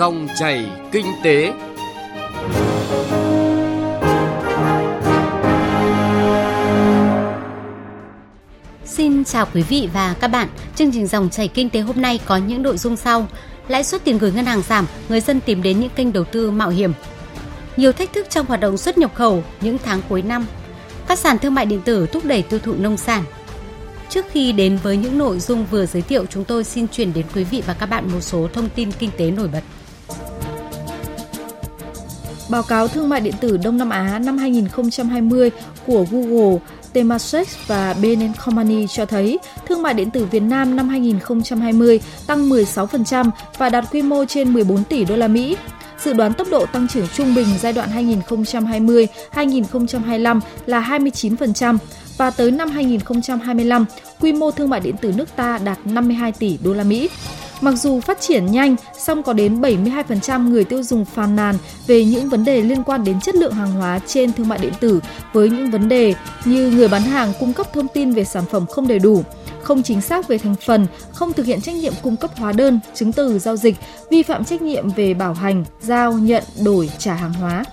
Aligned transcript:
Dòng 0.00 0.28
chảy 0.38 0.66
kinh 0.92 1.06
tế. 1.22 1.52
Xin 8.84 9.24
chào 9.24 9.46
quý 9.54 9.62
vị 9.62 9.88
và 9.92 10.14
các 10.20 10.28
bạn. 10.28 10.48
Chương 10.76 10.92
trình 10.92 11.06
dòng 11.06 11.30
chảy 11.30 11.48
kinh 11.48 11.70
tế 11.70 11.80
hôm 11.80 12.02
nay 12.02 12.20
có 12.26 12.36
những 12.36 12.62
nội 12.62 12.76
dung 12.78 12.96
sau. 12.96 13.26
Lãi 13.68 13.84
suất 13.84 14.04
tiền 14.04 14.18
gửi 14.18 14.32
ngân 14.32 14.44
hàng 14.44 14.62
giảm, 14.62 14.86
người 15.08 15.20
dân 15.20 15.40
tìm 15.40 15.62
đến 15.62 15.80
những 15.80 15.90
kênh 15.96 16.12
đầu 16.12 16.24
tư 16.24 16.50
mạo 16.50 16.68
hiểm. 16.68 16.92
Nhiều 17.76 17.92
thách 17.92 18.12
thức 18.12 18.26
trong 18.30 18.46
hoạt 18.46 18.60
động 18.60 18.76
xuất 18.76 18.98
nhập 18.98 19.14
khẩu 19.14 19.42
những 19.60 19.78
tháng 19.84 20.00
cuối 20.08 20.22
năm. 20.22 20.46
Các 21.06 21.18
sàn 21.18 21.38
thương 21.38 21.54
mại 21.54 21.66
điện 21.66 21.80
tử 21.84 22.06
thúc 22.06 22.24
đẩy 22.24 22.42
tiêu 22.42 22.58
thụ 22.58 22.74
nông 22.78 22.96
sản. 22.96 23.24
Trước 24.08 24.26
khi 24.30 24.52
đến 24.52 24.78
với 24.82 24.96
những 24.96 25.18
nội 25.18 25.38
dung 25.38 25.66
vừa 25.70 25.86
giới 25.86 26.02
thiệu, 26.02 26.26
chúng 26.26 26.44
tôi 26.44 26.64
xin 26.64 26.88
chuyển 26.88 27.12
đến 27.12 27.26
quý 27.34 27.44
vị 27.44 27.62
và 27.66 27.74
các 27.74 27.86
bạn 27.86 28.12
một 28.12 28.20
số 28.20 28.48
thông 28.52 28.68
tin 28.68 28.92
kinh 28.92 29.10
tế 29.16 29.30
nổi 29.30 29.48
bật. 29.48 29.62
Báo 32.50 32.62
cáo 32.62 32.88
thương 32.88 33.08
mại 33.08 33.20
điện 33.20 33.34
tử 33.40 33.56
Đông 33.56 33.78
Nam 33.78 33.90
Á 33.90 34.18
năm 34.18 34.38
2020 34.38 35.50
của 35.86 36.06
Google, 36.10 36.58
Temasek 36.92 37.48
và 37.66 37.94
Bain 38.02 38.32
Company 38.44 38.86
cho 38.86 39.06
thấy 39.06 39.38
thương 39.66 39.82
mại 39.82 39.94
điện 39.94 40.10
tử 40.10 40.24
Việt 40.24 40.40
Nam 40.40 40.76
năm 40.76 40.88
2020 40.88 42.00
tăng 42.26 42.48
16% 42.48 43.30
và 43.58 43.68
đạt 43.68 43.84
quy 43.92 44.02
mô 44.02 44.24
trên 44.24 44.52
14 44.52 44.84
tỷ 44.84 45.04
đô 45.04 45.16
la 45.16 45.28
Mỹ. 45.28 45.56
Dự 46.04 46.12
đoán 46.12 46.32
tốc 46.32 46.48
độ 46.50 46.66
tăng 46.66 46.88
trưởng 46.88 47.06
trung 47.08 47.34
bình 47.34 47.46
giai 47.60 47.72
đoạn 47.72 47.88
2020-2025 49.32 50.40
là 50.66 50.80
29% 50.80 51.78
và 52.16 52.30
tới 52.30 52.50
năm 52.50 52.70
2025, 52.70 53.84
quy 54.20 54.32
mô 54.32 54.50
thương 54.50 54.70
mại 54.70 54.80
điện 54.80 54.96
tử 54.96 55.12
nước 55.16 55.36
ta 55.36 55.58
đạt 55.64 55.78
52 55.84 56.32
tỷ 56.32 56.58
đô 56.64 56.72
la 56.72 56.84
Mỹ. 56.84 57.08
Mặc 57.60 57.74
dù 57.76 58.00
phát 58.00 58.20
triển 58.20 58.46
nhanh, 58.46 58.76
song 58.98 59.22
có 59.22 59.32
đến 59.32 59.60
72% 59.60 60.48
người 60.48 60.64
tiêu 60.64 60.82
dùng 60.82 61.04
phàn 61.04 61.36
nàn 61.36 61.54
về 61.86 62.04
những 62.04 62.28
vấn 62.28 62.44
đề 62.44 62.60
liên 62.60 62.84
quan 62.84 63.04
đến 63.04 63.20
chất 63.20 63.34
lượng 63.34 63.52
hàng 63.52 63.72
hóa 63.72 64.00
trên 64.06 64.32
thương 64.32 64.48
mại 64.48 64.58
điện 64.58 64.72
tử 64.80 65.00
với 65.32 65.50
những 65.50 65.70
vấn 65.70 65.88
đề 65.88 66.14
như 66.44 66.70
người 66.70 66.88
bán 66.88 67.02
hàng 67.02 67.32
cung 67.40 67.52
cấp 67.52 67.66
thông 67.72 67.88
tin 67.88 68.12
về 68.12 68.24
sản 68.24 68.44
phẩm 68.50 68.66
không 68.66 68.88
đầy 68.88 68.98
đủ, 68.98 69.24
không 69.62 69.82
chính 69.82 70.00
xác 70.00 70.28
về 70.28 70.38
thành 70.38 70.54
phần, 70.66 70.86
không 71.12 71.32
thực 71.32 71.46
hiện 71.46 71.60
trách 71.60 71.74
nhiệm 71.74 71.92
cung 72.02 72.16
cấp 72.16 72.30
hóa 72.36 72.52
đơn, 72.52 72.80
chứng 72.94 73.12
từ 73.12 73.38
giao 73.38 73.56
dịch, 73.56 73.76
vi 74.10 74.22
phạm 74.22 74.44
trách 74.44 74.62
nhiệm 74.62 74.90
về 74.90 75.14
bảo 75.14 75.34
hành, 75.34 75.64
giao, 75.80 76.12
nhận, 76.12 76.44
đổi, 76.64 76.90
trả 76.98 77.14
hàng 77.14 77.32
hóa. 77.32 77.64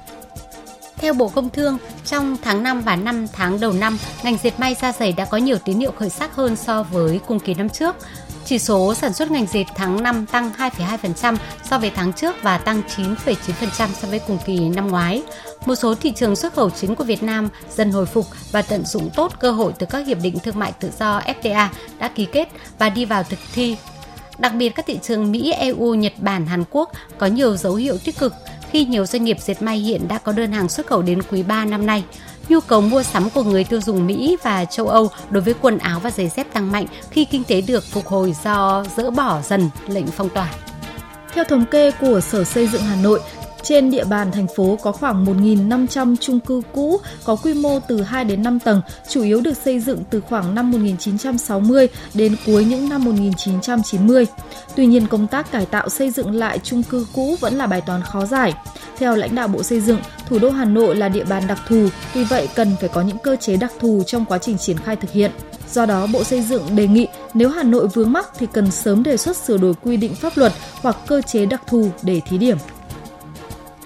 Theo 0.98 1.14
Bộ 1.14 1.28
Công 1.30 1.50
Thương, 1.50 1.78
trong 2.06 2.38
tháng 2.42 2.64
5 2.64 2.82
và 2.82 2.96
5 2.96 3.28
tháng 3.34 3.60
đầu 3.60 3.74
năm, 3.74 3.98
ngành 4.24 4.38
dệt 4.44 4.60
may 4.60 4.76
da 4.82 4.92
giày 4.92 5.14
đã 5.14 5.26
có 5.26 5.38
nhiều 5.38 5.58
tín 5.66 5.80
hiệu 5.80 5.92
khởi 5.92 6.10
sắc 6.10 6.36
hơn 6.36 6.56
so 6.56 6.84
với 6.84 7.20
cùng 7.28 7.40
kỳ 7.40 7.54
năm 7.54 7.70
trước. 7.70 7.96
Chỉ 8.48 8.60
số 8.60 8.94
sản 8.94 9.14
xuất 9.14 9.32
ngành 9.32 9.46
dệt 9.46 9.64
tháng 9.76 10.04
5 10.04 10.26
tăng 10.26 10.52
2,2% 10.58 11.36
so 11.70 11.80
với 11.80 11.90
tháng 11.90 12.14
trước 12.14 12.36
và 12.42 12.58
tăng 12.58 12.82
9,9% 12.98 13.88
so 13.94 14.08
với 14.08 14.20
cùng 14.20 14.38
kỳ 14.46 14.60
năm 14.60 14.88
ngoái. 14.88 15.24
Một 15.66 15.76
số 15.76 15.96
thị 15.96 16.12
trường 16.16 16.36
xuất 16.36 16.54
khẩu 16.54 16.70
chính 16.70 16.96
của 16.96 17.04
Việt 17.04 17.24
Nam 17.24 17.50
dần 17.76 17.92
hồi 17.92 18.06
phục 18.06 18.26
và 18.52 18.62
tận 18.62 18.86
dụng 18.86 19.10
tốt 19.16 19.34
cơ 19.40 19.52
hội 19.52 19.74
từ 19.80 19.86
các 19.90 20.08
hiệp 20.08 20.18
định 20.22 20.40
thương 20.40 20.60
mại 20.60 20.72
tự 20.72 20.90
do 21.00 21.20
FTA 21.20 21.68
đã 22.00 22.08
ký 22.08 22.26
kết 22.26 22.50
và 22.80 22.90
đi 22.90 23.06
vào 23.06 23.24
thực 23.24 23.40
thi. 23.54 23.78
Đặc 24.38 24.54
biệt 24.58 24.70
các 24.70 24.86
thị 24.86 25.00
trường 25.04 25.32
Mỹ, 25.32 25.52
EU, 25.52 25.94
Nhật 25.94 26.14
Bản, 26.18 26.46
Hàn 26.46 26.64
Quốc 26.72 26.92
có 27.18 27.28
nhiều 27.28 27.58
dấu 27.58 27.76
hiệu 27.76 27.98
tích 28.04 28.18
cực 28.20 28.34
khi 28.72 28.86
nhiều 28.86 29.06
doanh 29.06 29.24
nghiệp 29.24 29.38
dệt 29.42 29.62
may 29.62 29.78
hiện 29.78 30.08
đã 30.08 30.18
có 30.18 30.32
đơn 30.32 30.52
hàng 30.52 30.70
xuất 30.70 30.88
khẩu 30.88 31.02
đến 31.02 31.22
quý 31.32 31.44
3 31.44 31.66
năm 31.66 31.86
nay. 31.86 32.04
Nhu 32.50 32.60
cầu 32.60 32.82
mua 32.82 33.04
sắm 33.04 33.30
của 33.30 33.44
người 33.44 33.64
tiêu 33.64 33.82
dùng 33.82 34.08
Mỹ 34.08 34.38
và 34.44 34.66
châu 34.66 34.88
Âu 34.88 35.10
đối 35.30 35.44
với 35.44 35.54
quần 35.62 35.78
áo 35.78 36.00
và 36.00 36.12
giày 36.12 36.30
dép 36.30 36.54
tăng 36.54 36.72
mạnh 36.72 36.86
khi 37.12 37.26
kinh 37.26 37.44
tế 37.44 37.62
được 37.62 37.84
phục 37.84 38.08
hồi 38.08 38.36
do 38.44 38.84
dỡ 38.98 39.12
bỏ 39.12 39.42
dần 39.42 39.70
lệnh 39.88 40.08
phong 40.08 40.30
tỏa. 40.30 40.54
Theo 41.34 41.44
thống 41.44 41.66
kê 41.66 41.92
của 41.92 42.22
Sở 42.22 42.44
Xây 42.44 42.68
dựng 42.68 42.82
Hà 42.82 42.96
Nội, 42.96 43.20
trên 43.68 43.92
địa 43.92 44.04
bàn 44.04 44.32
thành 44.32 44.48
phố 44.56 44.78
có 44.82 44.92
khoảng 44.92 45.26
1.500 45.26 46.16
chung 46.16 46.40
cư 46.40 46.62
cũ 46.74 46.98
có 47.24 47.36
quy 47.36 47.54
mô 47.54 47.80
từ 47.80 48.02
2 48.02 48.24
đến 48.24 48.44
5 48.44 48.60
tầng, 48.60 48.82
chủ 49.10 49.24
yếu 49.24 49.42
được 49.42 49.58
xây 49.58 49.80
dựng 49.80 50.04
từ 50.10 50.22
khoảng 50.22 50.56
năm 50.56 50.72
1960 50.72 51.88
đến 52.14 52.36
cuối 52.46 52.66
những 52.66 52.90
năm 52.90 53.04
1990. 53.04 54.26
Tuy 54.76 54.86
nhiên, 54.86 55.08
công 55.08 55.28
tác 55.28 55.52
cải 55.52 55.66
tạo 55.66 55.90
xây 55.90 56.12
dựng 56.12 56.32
lại 56.32 56.60
chung 56.60 56.84
cư 56.84 57.08
cũ 57.14 57.36
vẫn 57.40 57.56
là 57.56 57.68
bài 57.68 57.82
toán 57.82 58.02
khó 58.02 58.26
giải. 58.26 58.54
Theo 58.98 59.16
lãnh 59.16 59.36
đạo 59.36 59.48
Bộ 59.48 59.64
Xây 59.64 59.82
dựng, 59.82 60.00
thủ 60.30 60.40
đô 60.40 60.50
Hà 60.50 60.66
Nội 60.66 60.96
là 60.96 61.10
địa 61.10 61.24
bàn 61.24 61.44
đặc 61.48 61.60
thù, 61.68 61.88
vì 62.14 62.24
vậy 62.24 62.50
cần 62.56 62.76
phải 62.80 62.90
có 62.90 63.02
những 63.02 63.18
cơ 63.18 63.36
chế 63.36 63.58
đặc 63.58 63.72
thù 63.80 64.04
trong 64.08 64.26
quá 64.26 64.38
trình 64.38 64.58
triển 64.58 64.78
khai 64.78 64.96
thực 64.96 65.12
hiện. 65.12 65.32
Do 65.72 65.86
đó, 65.86 66.08
Bộ 66.14 66.24
Xây 66.24 66.42
dựng 66.42 66.76
đề 66.76 66.88
nghị 66.88 67.08
nếu 67.34 67.50
Hà 67.50 67.64
Nội 67.64 67.88
vướng 67.88 68.14
mắc 68.14 68.30
thì 68.40 68.48
cần 68.54 68.72
sớm 68.72 69.04
đề 69.04 69.18
xuất 69.18 69.38
sửa 69.38 69.58
đổi 69.58 69.74
quy 69.84 69.98
định 69.98 70.16
pháp 70.16 70.38
luật 70.38 70.54
hoặc 70.82 70.98
cơ 71.08 71.22
chế 71.22 71.46
đặc 71.46 71.62
thù 71.68 71.92
để 72.02 72.22
thí 72.30 72.38
điểm. 72.38 72.58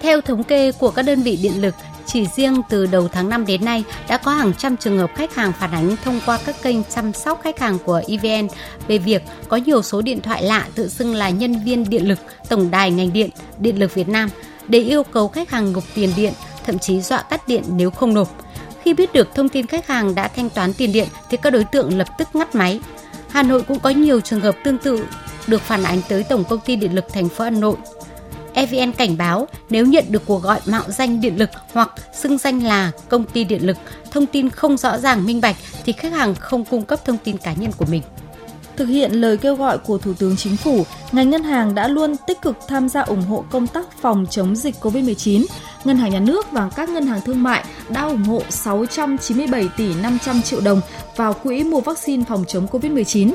Theo 0.02 0.22
thống 0.22 0.44
kê 0.44 0.72
của 0.72 0.92
các 0.92 1.02
đơn 1.02 1.22
vị 1.22 1.40
điện 1.42 1.62
lực, 1.62 1.76
chỉ 2.06 2.28
riêng 2.36 2.62
từ 2.70 2.86
đầu 2.86 3.08
tháng 3.08 3.30
5 3.30 3.46
đến 3.46 3.66
nay 3.66 3.84
đã 4.08 4.18
có 4.18 4.32
hàng 4.32 4.54
trăm 4.58 4.78
trường 4.78 4.98
hợp 4.98 5.12
khách 5.16 5.36
hàng 5.36 5.54
phản 5.60 5.72
ánh 5.72 5.96
thông 6.04 6.20
qua 6.26 6.40
các 6.46 6.56
kênh 6.64 6.84
chăm 6.84 7.14
sóc 7.14 7.40
khách 7.44 7.60
hàng 7.60 7.78
của 7.86 8.02
EVN 8.08 8.48
về 8.88 8.98
việc 8.98 9.24
có 9.48 9.58
nhiều 9.58 9.82
số 9.82 10.02
điện 10.02 10.22
thoại 10.22 10.44
lạ 10.44 10.68
tự 10.76 10.90
xưng 10.90 11.16
là 11.16 11.30
nhân 11.30 11.64
viên 11.64 11.90
điện 11.90 12.08
lực, 12.08 12.20
tổng 12.50 12.72
đài 12.72 12.92
ngành 12.92 13.14
điện, 13.14 13.30
điện 13.60 13.80
lực 13.80 13.94
Việt 13.94 14.10
Nam 14.10 14.30
để 14.68 14.80
yêu 14.80 15.04
cầu 15.04 15.28
khách 15.28 15.50
hàng 15.50 15.74
nộp 15.74 15.84
tiền 15.96 16.10
điện, 16.16 16.34
thậm 16.66 16.80
chí 16.80 17.02
dọa 17.02 17.22
cắt 17.22 17.48
điện 17.48 17.64
nếu 17.76 17.92
không 17.92 18.14
nộp. 18.14 18.38
Khi 18.84 18.94
biết 18.94 19.14
được 19.14 19.36
thông 19.36 19.50
tin 19.50 19.68
khách 19.68 19.88
hàng 19.88 20.16
đã 20.16 20.28
thanh 20.28 20.50
toán 20.50 20.74
tiền 20.74 20.92
điện 20.92 21.08
thì 21.30 21.38
các 21.38 21.50
đối 21.50 21.64
tượng 21.64 21.98
lập 21.98 22.08
tức 22.18 22.28
ngắt 22.34 22.56
máy. 22.56 22.80
Hà 23.30 23.44
Nội 23.44 23.64
cũng 23.64 23.80
có 23.80 23.90
nhiều 23.90 24.22
trường 24.22 24.42
hợp 24.42 24.56
tương 24.64 24.78
tự 24.78 25.06
được 25.48 25.62
phản 25.62 25.84
ánh 25.84 26.02
tới 26.10 26.24
Tổng 26.24 26.44
công 26.44 26.60
ty 26.60 26.76
Điện 26.76 26.96
lực 26.96 27.06
thành 27.14 27.30
phố 27.30 27.44
Hà 27.44 27.50
Nội 27.50 27.76
EVN 28.54 28.92
cảnh 28.92 29.18
báo 29.18 29.48
nếu 29.70 29.86
nhận 29.86 30.06
được 30.10 30.22
cuộc 30.26 30.44
gọi 30.44 30.60
mạo 30.66 30.84
danh 30.88 31.22
điện 31.22 31.38
lực 31.38 31.50
hoặc 31.74 31.92
xưng 32.14 32.38
danh 32.38 32.64
là 32.64 32.92
công 33.10 33.24
ty 33.26 33.44
điện 33.44 33.66
lực, 33.66 33.78
thông 34.12 34.26
tin 34.26 34.50
không 34.50 34.78
rõ 34.78 34.98
ràng 34.98 35.26
minh 35.26 35.42
bạch 35.42 35.56
thì 35.86 35.94
khách 35.94 36.14
hàng 36.14 36.36
không 36.36 36.66
cung 36.66 36.86
cấp 36.86 37.00
thông 37.06 37.18
tin 37.24 37.38
cá 37.38 37.54
nhân 37.54 37.72
của 37.78 37.86
mình. 37.86 38.02
Thực 38.76 38.86
hiện 38.86 39.12
lời 39.12 39.38
kêu 39.38 39.56
gọi 39.56 39.78
của 39.78 39.98
Thủ 39.98 40.14
tướng 40.14 40.36
Chính 40.38 40.58
phủ, 40.58 40.86
ngành 41.12 41.30
ngân 41.30 41.44
hàng 41.44 41.76
đã 41.76 41.88
luôn 41.88 42.16
tích 42.28 42.42
cực 42.42 42.58
tham 42.68 42.90
gia 42.90 43.02
ủng 43.02 43.22
hộ 43.22 43.46
công 43.52 43.68
tác 43.68 43.86
phòng 44.02 44.26
chống 44.30 44.56
dịch 44.56 44.76
COVID-19. 44.82 45.46
Ngân 45.84 45.98
hàng 45.98 46.12
Nhà 46.12 46.20
nước 46.20 46.52
và 46.52 46.70
các 46.76 46.90
ngân 46.90 47.08
hàng 47.08 47.22
thương 47.26 47.44
mại 47.44 47.64
đã 47.90 48.02
ủng 48.02 48.24
hộ 48.24 48.42
697 48.50 49.70
tỷ 49.78 49.94
500 50.02 50.42
triệu 50.42 50.62
đồng 50.62 50.82
vào 51.16 51.34
quỹ 51.34 51.64
mua 51.64 51.82
vaccine 51.82 52.24
phòng 52.28 52.46
chống 52.48 52.68
COVID-19. 52.72 53.32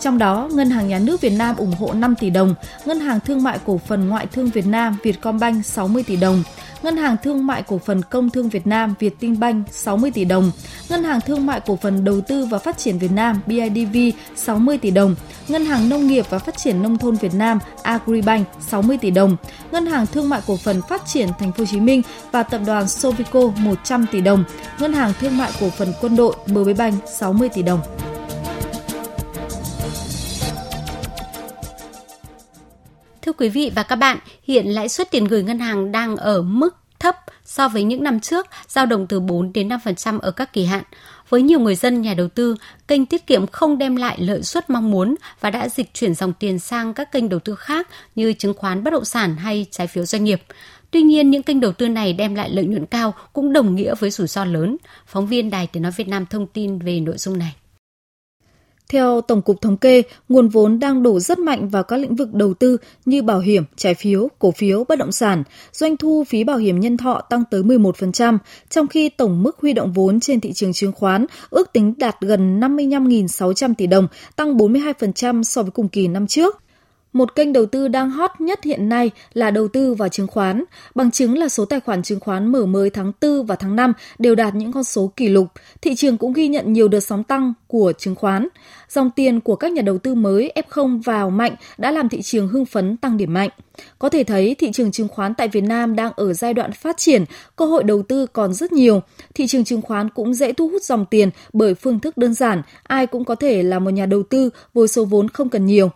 Trong 0.00 0.18
đó, 0.18 0.48
Ngân 0.52 0.70
hàng 0.70 0.88
Nhà 0.88 0.98
nước 0.98 1.20
Việt 1.20 1.30
Nam 1.30 1.56
ủng 1.56 1.72
hộ 1.72 1.92
5 1.92 2.14
tỷ 2.14 2.30
đồng, 2.30 2.54
Ngân 2.84 3.00
hàng 3.00 3.20
Thương 3.20 3.42
mại 3.42 3.58
Cổ 3.66 3.80
phần 3.86 4.08
Ngoại 4.08 4.26
thương 4.26 4.50
Việt 4.50 4.66
Nam 4.66 4.96
Vietcombank 5.02 5.66
60 5.66 6.02
tỷ 6.02 6.16
đồng, 6.16 6.42
Ngân 6.82 6.96
hàng 6.96 7.16
Thương 7.22 7.46
mại 7.46 7.62
Cổ 7.62 7.78
phần 7.78 8.02
Công 8.02 8.30
thương 8.30 8.48
Việt 8.48 8.66
Nam 8.66 8.94
Vietinbank 8.98 9.66
60 9.72 10.10
tỷ 10.10 10.24
đồng, 10.24 10.50
Ngân 10.88 11.04
hàng 11.04 11.20
Thương 11.20 11.46
mại 11.46 11.60
Cổ 11.60 11.78
phần 11.82 12.04
Đầu 12.04 12.20
tư 12.20 12.46
và 12.46 12.58
Phát 12.58 12.78
triển 12.78 12.98
Việt 12.98 13.10
Nam 13.12 13.40
BIDV 13.46 13.96
60 14.36 14.78
tỷ 14.78 14.90
đồng, 14.90 15.14
Ngân 15.48 15.64
hàng 15.64 15.88
Nông 15.88 16.06
nghiệp 16.06 16.26
và 16.30 16.38
Phát 16.38 16.56
triển 16.56 16.82
Nông 16.82 16.98
thôn 16.98 17.16
Việt 17.16 17.34
Nam 17.34 17.58
Agribank 17.82 18.48
60 18.68 18.98
tỷ 18.98 19.10
đồng, 19.10 19.36
Ngân 19.72 19.86
hàng 19.86 20.06
Thương 20.06 20.28
mại 20.28 20.40
Cổ 20.46 20.56
phần 20.56 20.82
Phát 20.88 21.06
triển 21.06 21.28
Thành 21.38 21.52
phố 21.52 21.58
Hồ 21.58 21.64
Chí 21.70 21.80
Minh 21.80 22.02
và 22.32 22.42
Tập 22.42 22.60
đoàn 22.66 22.88
Sovico 22.88 23.40
100 23.56 24.06
tỷ 24.12 24.20
đồng, 24.20 24.44
Ngân 24.80 24.92
hàng 24.92 25.12
Thương 25.20 25.38
mại 25.38 25.50
Cổ 25.60 25.70
phần 25.70 25.92
Quân 26.00 26.16
đội 26.16 26.34
MB 26.46 26.68
Bank 26.78 26.94
60 27.18 27.48
tỷ 27.48 27.62
đồng. 27.62 27.80
Quý 33.38 33.48
vị 33.48 33.72
và 33.74 33.82
các 33.82 33.96
bạn, 33.96 34.18
hiện 34.42 34.66
lãi 34.66 34.88
suất 34.88 35.10
tiền 35.10 35.24
gửi 35.24 35.42
ngân 35.42 35.58
hàng 35.58 35.92
đang 35.92 36.16
ở 36.16 36.42
mức 36.42 36.76
thấp 36.98 37.16
so 37.44 37.68
với 37.68 37.82
những 37.82 38.02
năm 38.02 38.20
trước, 38.20 38.46
dao 38.68 38.86
động 38.86 39.06
từ 39.06 39.20
4 39.20 39.52
đến 39.52 39.68
5% 39.68 40.18
ở 40.18 40.30
các 40.30 40.52
kỳ 40.52 40.64
hạn. 40.64 40.84
Với 41.28 41.42
nhiều 41.42 41.60
người 41.60 41.74
dân, 41.74 42.02
nhà 42.02 42.14
đầu 42.14 42.28
tư, 42.28 42.56
kênh 42.88 43.06
tiết 43.06 43.26
kiệm 43.26 43.46
không 43.46 43.78
đem 43.78 43.96
lại 43.96 44.16
lợi 44.20 44.42
suất 44.42 44.70
mong 44.70 44.90
muốn 44.90 45.14
và 45.40 45.50
đã 45.50 45.68
dịch 45.68 45.94
chuyển 45.94 46.14
dòng 46.14 46.32
tiền 46.32 46.58
sang 46.58 46.94
các 46.94 47.12
kênh 47.12 47.28
đầu 47.28 47.40
tư 47.40 47.54
khác 47.54 47.88
như 48.14 48.32
chứng 48.32 48.54
khoán 48.54 48.84
bất 48.84 48.90
động 48.90 49.04
sản 49.04 49.36
hay 49.36 49.66
trái 49.70 49.86
phiếu 49.86 50.06
doanh 50.06 50.24
nghiệp. 50.24 50.42
Tuy 50.90 51.02
nhiên, 51.02 51.30
những 51.30 51.42
kênh 51.42 51.60
đầu 51.60 51.72
tư 51.72 51.88
này 51.88 52.12
đem 52.12 52.34
lại 52.34 52.50
lợi 52.50 52.64
nhuận 52.64 52.86
cao 52.86 53.14
cũng 53.32 53.52
đồng 53.52 53.74
nghĩa 53.74 53.94
với 53.94 54.10
rủi 54.10 54.26
ro 54.26 54.44
lớn. 54.44 54.76
Phóng 55.06 55.26
viên 55.26 55.50
Đài 55.50 55.66
Tiếng 55.66 55.82
Nói 55.82 55.92
Việt 55.96 56.08
Nam 56.08 56.26
thông 56.26 56.46
tin 56.46 56.78
về 56.78 57.00
nội 57.00 57.18
dung 57.18 57.38
này. 57.38 57.54
Theo 58.88 59.20
Tổng 59.20 59.42
cục 59.42 59.60
Thống 59.60 59.76
kê, 59.76 60.02
nguồn 60.28 60.48
vốn 60.48 60.78
đang 60.78 61.02
đổ 61.02 61.20
rất 61.20 61.38
mạnh 61.38 61.68
vào 61.68 61.82
các 61.82 61.96
lĩnh 61.96 62.16
vực 62.16 62.34
đầu 62.34 62.54
tư 62.54 62.76
như 63.04 63.22
bảo 63.22 63.40
hiểm, 63.40 63.64
trái 63.76 63.94
phiếu, 63.94 64.28
cổ 64.38 64.50
phiếu, 64.50 64.84
bất 64.88 64.98
động 64.98 65.12
sản. 65.12 65.42
Doanh 65.72 65.96
thu 65.96 66.24
phí 66.28 66.44
bảo 66.44 66.56
hiểm 66.56 66.80
nhân 66.80 66.96
thọ 66.96 67.20
tăng 67.20 67.44
tới 67.50 67.62
11%, 67.62 68.38
trong 68.70 68.86
khi 68.86 69.08
tổng 69.08 69.42
mức 69.42 69.56
huy 69.60 69.72
động 69.72 69.92
vốn 69.92 70.20
trên 70.20 70.40
thị 70.40 70.52
trường 70.52 70.72
chứng 70.72 70.92
khoán 70.92 71.26
ước 71.50 71.72
tính 71.72 71.94
đạt 71.96 72.16
gần 72.20 72.60
55.600 72.60 73.74
tỷ 73.74 73.86
đồng, 73.86 74.08
tăng 74.36 74.56
42% 74.56 75.42
so 75.42 75.62
với 75.62 75.70
cùng 75.70 75.88
kỳ 75.88 76.08
năm 76.08 76.26
trước 76.26 76.62
một 77.16 77.34
kênh 77.34 77.52
đầu 77.52 77.66
tư 77.66 77.88
đang 77.88 78.10
hot 78.10 78.30
nhất 78.38 78.64
hiện 78.64 78.88
nay 78.88 79.10
là 79.34 79.50
đầu 79.50 79.68
tư 79.68 79.94
vào 79.94 80.08
chứng 80.08 80.26
khoán, 80.26 80.64
bằng 80.94 81.10
chứng 81.10 81.38
là 81.38 81.48
số 81.48 81.64
tài 81.64 81.80
khoản 81.80 82.02
chứng 82.02 82.20
khoán 82.20 82.52
mở 82.52 82.66
mới 82.66 82.90
tháng 82.90 83.12
4 83.20 83.46
và 83.46 83.56
tháng 83.56 83.76
5 83.76 83.92
đều 84.18 84.34
đạt 84.34 84.54
những 84.54 84.72
con 84.72 84.84
số 84.84 85.12
kỷ 85.16 85.28
lục. 85.28 85.46
Thị 85.82 85.94
trường 85.94 86.16
cũng 86.16 86.32
ghi 86.32 86.48
nhận 86.48 86.72
nhiều 86.72 86.88
đợt 86.88 87.00
sóng 87.00 87.24
tăng 87.24 87.52
của 87.66 87.92
chứng 87.98 88.14
khoán. 88.14 88.48
Dòng 88.88 89.10
tiền 89.10 89.40
của 89.40 89.56
các 89.56 89.72
nhà 89.72 89.82
đầu 89.82 89.98
tư 89.98 90.14
mới 90.14 90.52
F0 90.70 91.02
vào 91.02 91.30
mạnh 91.30 91.54
đã 91.78 91.90
làm 91.90 92.08
thị 92.08 92.22
trường 92.22 92.48
hưng 92.48 92.66
phấn 92.66 92.96
tăng 92.96 93.16
điểm 93.16 93.34
mạnh. 93.34 93.50
Có 93.98 94.08
thể 94.08 94.24
thấy 94.24 94.54
thị 94.54 94.70
trường 94.72 94.90
chứng 94.90 95.08
khoán 95.08 95.34
tại 95.34 95.48
Việt 95.48 95.60
Nam 95.60 95.96
đang 95.96 96.12
ở 96.16 96.32
giai 96.32 96.54
đoạn 96.54 96.72
phát 96.72 96.96
triển, 96.96 97.24
cơ 97.56 97.64
hội 97.64 97.84
đầu 97.84 98.02
tư 98.02 98.26
còn 98.26 98.54
rất 98.54 98.72
nhiều. 98.72 99.02
Thị 99.34 99.46
trường 99.46 99.64
chứng 99.64 99.82
khoán 99.82 100.08
cũng 100.08 100.34
dễ 100.34 100.52
thu 100.52 100.68
hút 100.68 100.82
dòng 100.82 101.06
tiền 101.10 101.30
bởi 101.52 101.74
phương 101.74 102.00
thức 102.00 102.16
đơn 102.16 102.34
giản, 102.34 102.62
ai 102.82 103.06
cũng 103.06 103.24
có 103.24 103.34
thể 103.34 103.62
là 103.62 103.78
một 103.78 103.90
nhà 103.90 104.06
đầu 104.06 104.22
tư 104.22 104.50
với 104.74 104.88
số 104.88 105.04
vốn 105.04 105.28
không 105.28 105.48
cần 105.48 105.66
nhiều. 105.66 105.90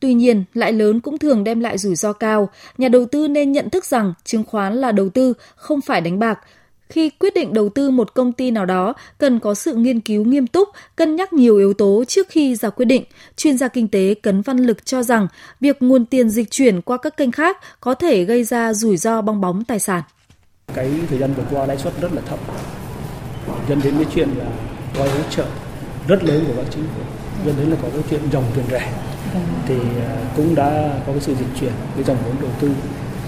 Tuy 0.00 0.14
nhiên, 0.14 0.44
lãi 0.54 0.72
lớn 0.72 1.00
cũng 1.00 1.18
thường 1.18 1.44
đem 1.44 1.60
lại 1.60 1.78
rủi 1.78 1.94
ro 1.94 2.12
cao. 2.12 2.48
Nhà 2.78 2.88
đầu 2.88 3.06
tư 3.06 3.28
nên 3.28 3.52
nhận 3.52 3.70
thức 3.70 3.84
rằng 3.84 4.14
chứng 4.24 4.44
khoán 4.44 4.74
là 4.74 4.92
đầu 4.92 5.08
tư, 5.08 5.34
không 5.56 5.80
phải 5.80 6.00
đánh 6.00 6.18
bạc. 6.18 6.38
Khi 6.88 7.10
quyết 7.10 7.34
định 7.34 7.52
đầu 7.54 7.68
tư 7.68 7.90
một 7.90 8.14
công 8.14 8.32
ty 8.32 8.50
nào 8.50 8.66
đó, 8.66 8.94
cần 9.18 9.40
có 9.40 9.54
sự 9.54 9.74
nghiên 9.74 10.00
cứu 10.00 10.24
nghiêm 10.24 10.46
túc, 10.46 10.68
cân 10.96 11.16
nhắc 11.16 11.32
nhiều 11.32 11.56
yếu 11.56 11.74
tố 11.74 12.04
trước 12.08 12.28
khi 12.28 12.56
ra 12.56 12.70
quyết 12.70 12.84
định. 12.84 13.04
Chuyên 13.36 13.58
gia 13.58 13.68
kinh 13.68 13.88
tế 13.88 14.14
Cấn 14.14 14.42
Văn 14.42 14.58
Lực 14.58 14.86
cho 14.86 15.02
rằng, 15.02 15.26
việc 15.60 15.76
nguồn 15.80 16.06
tiền 16.06 16.30
dịch 16.30 16.50
chuyển 16.50 16.80
qua 16.80 16.96
các 16.96 17.16
kênh 17.16 17.32
khác 17.32 17.56
có 17.80 17.94
thể 17.94 18.24
gây 18.24 18.44
ra 18.44 18.72
rủi 18.72 18.96
ro 18.96 19.22
bong 19.22 19.40
bóng 19.40 19.64
tài 19.64 19.78
sản. 19.78 20.02
Cái 20.74 20.90
thời 21.08 21.18
gian 21.18 21.34
vừa 21.36 21.44
qua 21.50 21.66
lãi 21.66 21.78
suất 21.78 22.00
rất 22.00 22.12
là 22.12 22.22
thấp, 22.26 22.38
dẫn 23.68 23.80
đến 23.84 23.94
cái 23.96 24.06
chuyện 24.14 24.28
là 24.38 24.44
gói 24.98 25.08
hỗ 25.08 25.30
trợ 25.30 25.46
rất 26.08 26.24
lớn 26.24 26.44
của 26.46 26.52
các 26.56 26.66
chính 26.70 26.84
phủ, 26.84 27.02
dẫn 27.46 27.54
đến 27.58 27.70
là 27.70 27.76
có 27.82 27.88
cái 27.92 28.02
chuyện 28.10 28.20
dòng 28.32 28.44
tiền 28.54 28.64
rẻ 28.70 28.92
thì 29.66 29.78
à, 30.06 30.16
cũng 30.36 30.54
đã 30.54 30.98
có 31.06 31.12
cái 31.12 31.20
sự 31.20 31.34
dịch 31.34 31.60
chuyển 31.60 31.72
cái 31.94 32.04
dòng 32.04 32.16
vốn 32.24 32.36
đầu 32.40 32.50
tư 32.60 32.70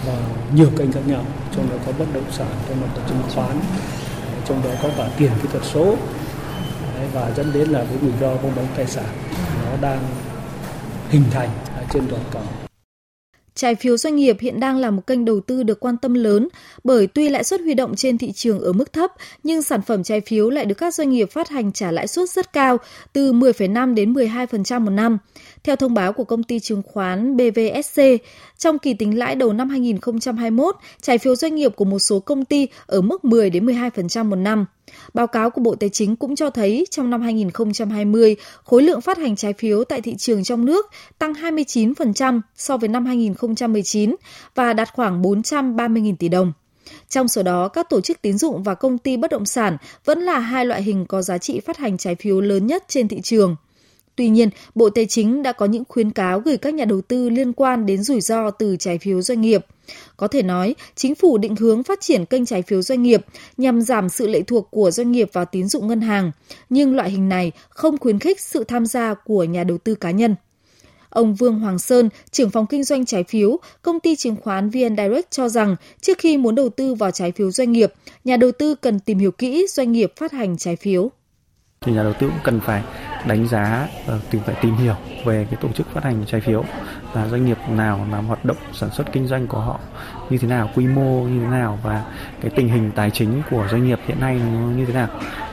vào 0.06 0.16
nhiều 0.54 0.70
kênh 0.76 0.92
khác 0.92 1.00
nhau 1.06 1.24
trong 1.56 1.70
đó 1.70 1.76
có 1.86 1.92
bất 1.98 2.06
động 2.14 2.30
sản 2.30 2.48
trong 2.68 2.80
đó 2.80 2.86
có 2.96 3.02
chứng 3.08 3.22
khoán 3.34 3.60
trong 4.44 4.62
đó 4.64 4.70
có 4.82 4.88
cả 4.96 5.08
tiền 5.18 5.30
kỹ 5.42 5.48
thuật 5.52 5.64
số 5.64 5.96
và 7.12 7.32
dẫn 7.36 7.52
đến 7.52 7.68
là 7.68 7.84
cái 7.84 7.98
rủi 8.02 8.12
ro 8.20 8.34
bong 8.34 8.56
bóng 8.56 8.66
tài 8.76 8.86
sản 8.86 9.04
nó 9.64 9.76
đang 9.80 9.98
hình 11.10 11.24
thành 11.30 11.48
trên 11.92 12.02
toàn 12.10 12.22
cầu 12.32 12.42
Trái 13.54 13.74
phiếu 13.74 13.96
doanh 13.96 14.16
nghiệp 14.16 14.36
hiện 14.40 14.60
đang 14.60 14.76
là 14.76 14.90
một 14.90 15.06
kênh 15.06 15.24
đầu 15.24 15.40
tư 15.40 15.62
được 15.62 15.80
quan 15.80 15.96
tâm 15.96 16.14
lớn 16.14 16.48
bởi 16.84 17.06
tuy 17.06 17.28
lãi 17.28 17.44
suất 17.44 17.60
huy 17.60 17.74
động 17.74 17.96
trên 17.96 18.18
thị 18.18 18.32
trường 18.32 18.60
ở 18.60 18.72
mức 18.72 18.92
thấp 18.92 19.10
nhưng 19.42 19.62
sản 19.62 19.82
phẩm 19.82 20.02
trái 20.02 20.20
phiếu 20.20 20.50
lại 20.50 20.64
được 20.64 20.74
các 20.74 20.94
doanh 20.94 21.10
nghiệp 21.10 21.30
phát 21.30 21.48
hành 21.48 21.72
trả 21.72 21.90
lãi 21.90 22.06
suất 22.06 22.30
rất 22.30 22.52
cao 22.52 22.78
từ 23.12 23.32
10,5 23.32 23.94
đến 23.94 24.12
12% 24.12 24.80
một 24.80 24.90
năm. 24.90 25.18
Theo 25.64 25.76
thông 25.76 25.94
báo 25.94 26.12
của 26.12 26.24
công 26.24 26.42
ty 26.42 26.60
chứng 26.60 26.82
khoán 26.82 27.36
BVSC, 27.36 28.02
trong 28.58 28.78
kỳ 28.78 28.94
tính 28.94 29.18
lãi 29.18 29.34
đầu 29.34 29.52
năm 29.52 29.68
2021, 29.68 30.76
trái 31.02 31.18
phiếu 31.18 31.36
doanh 31.36 31.54
nghiệp 31.54 31.76
của 31.76 31.84
một 31.84 31.98
số 31.98 32.20
công 32.20 32.44
ty 32.44 32.68
ở 32.86 33.00
mức 33.00 33.24
10 33.24 33.50
đến 33.50 33.66
12% 33.66 34.24
một 34.24 34.36
năm. 34.36 34.66
Báo 35.14 35.26
cáo 35.26 35.50
của 35.50 35.60
Bộ 35.60 35.74
Tài 35.74 35.88
chính 35.88 36.16
cũng 36.16 36.36
cho 36.36 36.50
thấy 36.50 36.86
trong 36.90 37.10
năm 37.10 37.22
2020, 37.22 38.36
khối 38.64 38.82
lượng 38.82 39.00
phát 39.00 39.18
hành 39.18 39.36
trái 39.36 39.52
phiếu 39.52 39.84
tại 39.84 40.00
thị 40.00 40.14
trường 40.14 40.44
trong 40.44 40.64
nước 40.64 40.86
tăng 41.18 41.32
29% 41.32 42.40
so 42.56 42.76
với 42.76 42.88
năm 42.88 43.06
2019 43.06 44.16
và 44.54 44.72
đạt 44.72 44.88
khoảng 44.94 45.22
430.000 45.22 46.16
tỷ 46.16 46.28
đồng. 46.28 46.52
Trong 47.08 47.28
số 47.28 47.42
đó, 47.42 47.68
các 47.68 47.90
tổ 47.90 48.00
chức 48.00 48.22
tín 48.22 48.38
dụng 48.38 48.62
và 48.62 48.74
công 48.74 48.98
ty 48.98 49.16
bất 49.16 49.30
động 49.30 49.46
sản 49.46 49.76
vẫn 50.04 50.20
là 50.20 50.38
hai 50.38 50.66
loại 50.66 50.82
hình 50.82 51.06
có 51.06 51.22
giá 51.22 51.38
trị 51.38 51.60
phát 51.60 51.76
hành 51.76 51.98
trái 51.98 52.14
phiếu 52.14 52.40
lớn 52.40 52.66
nhất 52.66 52.84
trên 52.88 53.08
thị 53.08 53.20
trường. 53.20 53.56
Tuy 54.16 54.28
nhiên, 54.28 54.50
Bộ 54.74 54.90
Tài 54.90 55.06
chính 55.06 55.42
đã 55.42 55.52
có 55.52 55.66
những 55.66 55.84
khuyến 55.88 56.10
cáo 56.10 56.40
gửi 56.40 56.56
các 56.56 56.74
nhà 56.74 56.84
đầu 56.84 57.00
tư 57.00 57.30
liên 57.30 57.52
quan 57.52 57.86
đến 57.86 58.02
rủi 58.02 58.20
ro 58.20 58.50
từ 58.50 58.76
trái 58.76 58.98
phiếu 58.98 59.22
doanh 59.22 59.40
nghiệp. 59.40 59.66
Có 60.16 60.28
thể 60.28 60.42
nói, 60.42 60.74
chính 60.94 61.14
phủ 61.14 61.38
định 61.38 61.56
hướng 61.56 61.82
phát 61.82 62.00
triển 62.00 62.24
kênh 62.24 62.46
trái 62.46 62.62
phiếu 62.62 62.82
doanh 62.82 63.02
nghiệp 63.02 63.26
nhằm 63.56 63.82
giảm 63.82 64.08
sự 64.08 64.28
lệ 64.28 64.42
thuộc 64.42 64.70
của 64.70 64.90
doanh 64.90 65.12
nghiệp 65.12 65.28
vào 65.32 65.44
tín 65.44 65.68
dụng 65.68 65.86
ngân 65.86 66.00
hàng, 66.00 66.32
nhưng 66.70 66.96
loại 66.96 67.10
hình 67.10 67.28
này 67.28 67.52
không 67.68 67.98
khuyến 67.98 68.18
khích 68.18 68.40
sự 68.40 68.64
tham 68.64 68.86
gia 68.86 69.14
của 69.14 69.44
nhà 69.44 69.64
đầu 69.64 69.78
tư 69.78 69.94
cá 69.94 70.10
nhân. 70.10 70.34
Ông 71.08 71.34
Vương 71.34 71.58
Hoàng 71.58 71.78
Sơn, 71.78 72.08
trưởng 72.30 72.50
phòng 72.50 72.66
kinh 72.66 72.84
doanh 72.84 73.06
trái 73.06 73.24
phiếu, 73.24 73.58
công 73.82 74.00
ty 74.00 74.16
chứng 74.16 74.36
khoán 74.36 74.70
VN 74.70 74.96
Direct 74.96 75.30
cho 75.30 75.48
rằng 75.48 75.76
trước 76.00 76.18
khi 76.18 76.36
muốn 76.36 76.54
đầu 76.54 76.68
tư 76.68 76.94
vào 76.94 77.10
trái 77.10 77.32
phiếu 77.32 77.50
doanh 77.50 77.72
nghiệp, 77.72 77.92
nhà 78.24 78.36
đầu 78.36 78.52
tư 78.52 78.74
cần 78.74 79.00
tìm 79.00 79.18
hiểu 79.18 79.30
kỹ 79.30 79.66
doanh 79.68 79.92
nghiệp 79.92 80.12
phát 80.16 80.32
hành 80.32 80.56
trái 80.56 80.76
phiếu 80.76 81.10
thì 81.82 81.92
nhà 81.92 82.02
đầu 82.02 82.12
tư 82.12 82.26
cũng 82.26 82.40
cần 82.44 82.60
phải 82.60 82.82
đánh 83.26 83.48
giá 83.48 83.88
ờ, 84.06 84.20
tìm 84.30 84.42
phải 84.46 84.54
tìm 84.62 84.74
hiểu 84.74 84.94
về 85.24 85.46
cái 85.50 85.60
tổ 85.62 85.68
chức 85.68 85.86
phát 85.92 86.04
hành 86.04 86.24
trái 86.26 86.40
phiếu 86.40 86.64
là 87.14 87.28
doanh 87.28 87.46
nghiệp 87.46 87.58
nào 87.68 88.06
làm 88.10 88.26
hoạt 88.26 88.44
động, 88.44 88.56
sản 88.72 88.90
xuất, 88.90 89.12
kinh 89.12 89.26
doanh 89.26 89.46
của 89.46 89.60
họ 89.60 89.80
như 90.30 90.38
thế 90.38 90.48
nào, 90.48 90.70
quy 90.74 90.86
mô 90.86 91.20
như 91.22 91.40
thế 91.40 91.46
nào 91.46 91.78
và 91.82 92.04
cái 92.40 92.50
tình 92.56 92.68
hình 92.68 92.90
tài 92.94 93.10
chính 93.10 93.42
của 93.50 93.68
doanh 93.70 93.86
nghiệp 93.86 93.98
hiện 94.06 94.20
nay 94.20 94.40
như 94.76 94.86
thế 94.86 94.94
nào 94.94 95.08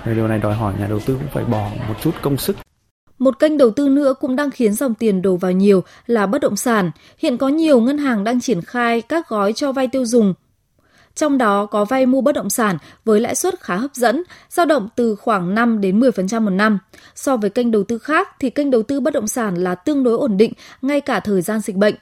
Và 0.05 0.13
điều 0.13 0.27
này 0.27 0.39
đòi 0.39 0.55
hỏi 0.55 0.73
nhà 0.79 0.87
đầu 0.87 0.99
tư 0.99 1.13
cũng 1.13 1.29
phải 1.33 1.45
bỏ 1.45 1.69
một 1.87 1.95
chút 2.01 2.11
công 2.21 2.37
sức 2.37 2.55
một 3.19 3.39
kênh 3.39 3.57
đầu 3.57 3.71
tư 3.71 3.89
nữa 3.89 4.13
cũng 4.19 4.35
đang 4.35 4.51
khiến 4.51 4.73
dòng 4.73 4.93
tiền 4.93 5.21
đổ 5.21 5.35
vào 5.35 5.51
nhiều 5.51 5.83
là 6.07 6.25
bất 6.25 6.41
động 6.41 6.55
sản. 6.55 6.91
Hiện 7.17 7.37
có 7.37 7.47
nhiều 7.47 7.81
ngân 7.81 7.97
hàng 7.97 8.23
đang 8.23 8.41
triển 8.41 8.61
khai 8.61 9.01
các 9.01 9.29
gói 9.29 9.53
cho 9.53 9.71
vay 9.71 9.87
tiêu 9.87 10.05
dùng 10.05 10.33
trong 11.19 11.37
đó 11.37 11.65
có 11.65 11.85
vay 11.85 12.05
mua 12.05 12.21
bất 12.21 12.35
động 12.35 12.49
sản 12.49 12.77
với 13.05 13.19
lãi 13.19 13.35
suất 13.35 13.59
khá 13.59 13.75
hấp 13.75 13.95
dẫn, 13.95 14.23
dao 14.49 14.65
động 14.65 14.89
từ 14.95 15.15
khoảng 15.15 15.55
5 15.55 15.81
đến 15.81 15.99
10% 15.99 16.41
một 16.41 16.49
năm. 16.49 16.79
So 17.15 17.37
với 17.37 17.49
kênh 17.49 17.71
đầu 17.71 17.83
tư 17.83 17.97
khác 17.97 18.27
thì 18.39 18.49
kênh 18.49 18.71
đầu 18.71 18.83
tư 18.83 18.99
bất 18.99 19.13
động 19.13 19.27
sản 19.27 19.55
là 19.55 19.75
tương 19.75 20.03
đối 20.03 20.17
ổn 20.17 20.37
định 20.37 20.53
ngay 20.81 21.01
cả 21.01 21.19
thời 21.19 21.41
gian 21.41 21.59
dịch 21.59 21.75
bệnh. 21.75 21.95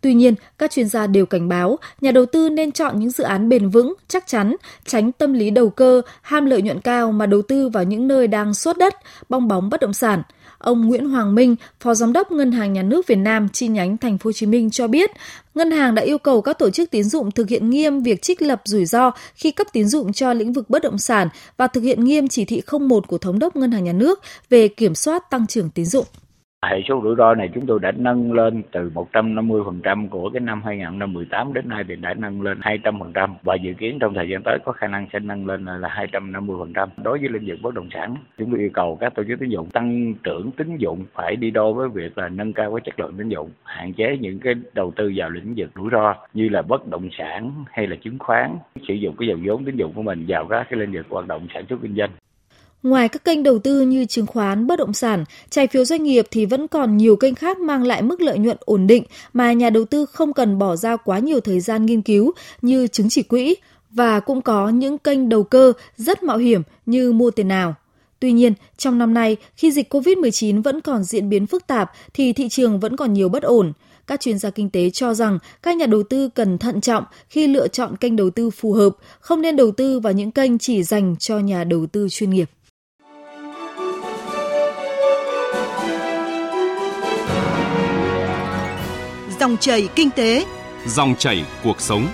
Tuy 0.00 0.14
nhiên, 0.14 0.34
các 0.58 0.70
chuyên 0.70 0.88
gia 0.88 1.06
đều 1.06 1.26
cảnh 1.26 1.48
báo 1.48 1.78
nhà 2.00 2.10
đầu 2.10 2.26
tư 2.26 2.48
nên 2.48 2.72
chọn 2.72 2.98
những 2.98 3.10
dự 3.10 3.24
án 3.24 3.48
bền 3.48 3.68
vững, 3.68 3.94
chắc 4.08 4.26
chắn, 4.26 4.56
tránh 4.86 5.12
tâm 5.12 5.32
lý 5.32 5.50
đầu 5.50 5.70
cơ, 5.70 6.02
ham 6.22 6.46
lợi 6.46 6.62
nhuận 6.62 6.80
cao 6.80 7.12
mà 7.12 7.26
đầu 7.26 7.42
tư 7.42 7.68
vào 7.68 7.84
những 7.84 8.08
nơi 8.08 8.26
đang 8.26 8.54
sốt 8.54 8.78
đất, 8.78 8.94
bong 9.28 9.48
bóng 9.48 9.70
bất 9.70 9.80
động 9.80 9.92
sản– 9.92 10.22
Ông 10.64 10.86
Nguyễn 10.86 11.08
Hoàng 11.08 11.34
Minh, 11.34 11.56
Phó 11.80 11.94
Giám 11.94 12.12
đốc 12.12 12.32
Ngân 12.32 12.52
hàng 12.52 12.72
Nhà 12.72 12.82
nước 12.82 13.06
Việt 13.06 13.16
Nam 13.16 13.48
chi 13.52 13.68
nhánh 13.68 13.96
Thành 13.96 14.18
phố 14.18 14.28
Hồ 14.28 14.32
Chí 14.32 14.46
Minh 14.46 14.70
cho 14.70 14.88
biết, 14.88 15.10
ngân 15.54 15.70
hàng 15.70 15.94
đã 15.94 16.02
yêu 16.02 16.18
cầu 16.18 16.42
các 16.42 16.58
tổ 16.58 16.70
chức 16.70 16.90
tín 16.90 17.04
dụng 17.04 17.30
thực 17.30 17.48
hiện 17.48 17.70
nghiêm 17.70 18.02
việc 18.02 18.22
trích 18.22 18.42
lập 18.42 18.62
rủi 18.64 18.86
ro 18.86 19.10
khi 19.34 19.50
cấp 19.50 19.66
tín 19.72 19.88
dụng 19.88 20.12
cho 20.12 20.32
lĩnh 20.32 20.52
vực 20.52 20.70
bất 20.70 20.82
động 20.82 20.98
sản 20.98 21.28
và 21.56 21.66
thực 21.66 21.80
hiện 21.80 22.04
nghiêm 22.04 22.28
chỉ 22.28 22.44
thị 22.44 22.62
01 22.80 23.06
của 23.06 23.18
Thống 23.18 23.38
đốc 23.38 23.56
Ngân 23.56 23.72
hàng 23.72 23.84
Nhà 23.84 23.92
nước 23.92 24.20
về 24.50 24.68
kiểm 24.68 24.94
soát 24.94 25.30
tăng 25.30 25.46
trưởng 25.46 25.70
tín 25.70 25.86
dụng. 25.86 26.06
Hệ 26.70 26.82
số 26.88 27.00
rủi 27.04 27.14
ro 27.16 27.34
này 27.34 27.50
chúng 27.54 27.66
tôi 27.66 27.78
đã 27.80 27.92
nâng 27.92 28.32
lên 28.32 28.62
từ 28.72 28.90
150% 28.94 30.08
của 30.08 30.30
cái 30.30 30.40
năm 30.40 30.62
2018 30.64 31.52
đến 31.52 31.68
nay 31.68 31.84
thì 31.88 31.96
đã 31.96 32.14
nâng 32.14 32.42
lên 32.42 32.60
200% 32.60 33.34
và 33.42 33.54
dự 33.54 33.72
kiến 33.72 33.98
trong 34.00 34.14
thời 34.14 34.28
gian 34.28 34.42
tới 34.44 34.58
có 34.64 34.72
khả 34.72 34.86
năng 34.86 35.06
sẽ 35.12 35.18
nâng 35.18 35.46
lên 35.46 35.64
là 35.64 36.06
250%. 36.12 36.88
Đối 37.02 37.18
với 37.18 37.28
lĩnh 37.28 37.46
vực 37.46 37.58
bất 37.62 37.74
động 37.74 37.88
sản, 37.94 38.16
chúng 38.38 38.50
tôi 38.50 38.60
yêu 38.60 38.70
cầu 38.74 38.96
các 39.00 39.14
tổ 39.14 39.24
chức 39.24 39.40
tín 39.40 39.48
dụng 39.48 39.70
tăng 39.70 40.14
trưởng 40.22 40.50
tín 40.50 40.76
dụng 40.76 41.04
phải 41.14 41.36
đi 41.36 41.50
đôi 41.50 41.72
với 41.72 41.88
việc 41.88 42.18
là 42.18 42.28
nâng 42.28 42.52
cao 42.52 42.74
cái 42.74 42.80
chất 42.84 43.00
lượng 43.00 43.14
tín 43.18 43.28
dụng, 43.28 43.50
hạn 43.64 43.92
chế 43.92 44.16
những 44.20 44.38
cái 44.38 44.54
đầu 44.74 44.92
tư 44.96 45.12
vào 45.16 45.30
lĩnh 45.30 45.54
vực 45.56 45.70
rủi 45.74 45.90
ro 45.92 46.14
như 46.34 46.48
là 46.48 46.62
bất 46.62 46.88
động 46.88 47.08
sản 47.18 47.52
hay 47.70 47.86
là 47.86 47.96
chứng 47.96 48.18
khoán, 48.18 48.58
sử 48.88 48.94
dụng 48.94 49.14
cái 49.18 49.28
dòng 49.28 49.42
vốn 49.44 49.64
tín 49.64 49.76
dụng 49.76 49.92
của 49.92 50.02
mình 50.02 50.24
vào 50.28 50.46
các 50.46 50.66
cái 50.70 50.80
lĩnh 50.80 50.92
vực 50.92 51.06
hoạt 51.10 51.26
động 51.26 51.46
sản 51.54 51.64
xuất 51.68 51.78
kinh 51.82 51.94
doanh. 51.96 52.10
Ngoài 52.84 53.08
các 53.08 53.24
kênh 53.24 53.42
đầu 53.42 53.58
tư 53.58 53.80
như 53.80 54.04
chứng 54.04 54.26
khoán, 54.26 54.66
bất 54.66 54.78
động 54.78 54.92
sản, 54.92 55.24
trái 55.50 55.66
phiếu 55.66 55.84
doanh 55.84 56.02
nghiệp 56.02 56.26
thì 56.30 56.46
vẫn 56.46 56.68
còn 56.68 56.96
nhiều 56.96 57.16
kênh 57.16 57.34
khác 57.34 57.58
mang 57.58 57.82
lại 57.82 58.02
mức 58.02 58.20
lợi 58.20 58.38
nhuận 58.38 58.56
ổn 58.60 58.86
định 58.86 59.04
mà 59.32 59.52
nhà 59.52 59.70
đầu 59.70 59.84
tư 59.84 60.06
không 60.06 60.32
cần 60.32 60.58
bỏ 60.58 60.76
ra 60.76 60.96
quá 60.96 61.18
nhiều 61.18 61.40
thời 61.40 61.60
gian 61.60 61.86
nghiên 61.86 62.02
cứu 62.02 62.32
như 62.62 62.86
chứng 62.86 63.08
chỉ 63.08 63.22
quỹ 63.22 63.54
và 63.90 64.20
cũng 64.20 64.42
có 64.42 64.68
những 64.68 64.98
kênh 64.98 65.28
đầu 65.28 65.42
cơ 65.42 65.72
rất 65.96 66.22
mạo 66.22 66.36
hiểm 66.36 66.62
như 66.86 67.12
mua 67.12 67.30
tiền 67.30 67.48
nào. 67.48 67.74
Tuy 68.20 68.32
nhiên, 68.32 68.54
trong 68.76 68.98
năm 68.98 69.14
nay, 69.14 69.36
khi 69.56 69.72
dịch 69.72 69.94
COVID-19 69.94 70.62
vẫn 70.62 70.80
còn 70.80 71.04
diễn 71.04 71.28
biến 71.28 71.46
phức 71.46 71.66
tạp 71.66 71.92
thì 72.14 72.32
thị 72.32 72.48
trường 72.48 72.80
vẫn 72.80 72.96
còn 72.96 73.12
nhiều 73.12 73.28
bất 73.28 73.42
ổn. 73.42 73.72
Các 74.06 74.20
chuyên 74.20 74.38
gia 74.38 74.50
kinh 74.50 74.70
tế 74.70 74.90
cho 74.90 75.14
rằng 75.14 75.38
các 75.62 75.76
nhà 75.76 75.86
đầu 75.86 76.02
tư 76.02 76.28
cần 76.28 76.58
thận 76.58 76.80
trọng 76.80 77.04
khi 77.28 77.46
lựa 77.46 77.68
chọn 77.68 77.96
kênh 77.96 78.16
đầu 78.16 78.30
tư 78.30 78.50
phù 78.50 78.72
hợp, 78.72 78.96
không 79.20 79.42
nên 79.42 79.56
đầu 79.56 79.70
tư 79.70 80.00
vào 80.00 80.12
những 80.12 80.30
kênh 80.30 80.58
chỉ 80.58 80.82
dành 80.82 81.16
cho 81.18 81.38
nhà 81.38 81.64
đầu 81.64 81.86
tư 81.86 82.08
chuyên 82.10 82.30
nghiệp. 82.30 82.50
Dòng 89.44 89.56
chảy 89.56 89.88
kinh 89.94 90.10
tế, 90.10 90.46
dòng 90.86 91.14
chảy 91.18 91.44
cuộc 91.64 91.80
sống. 91.80 92.08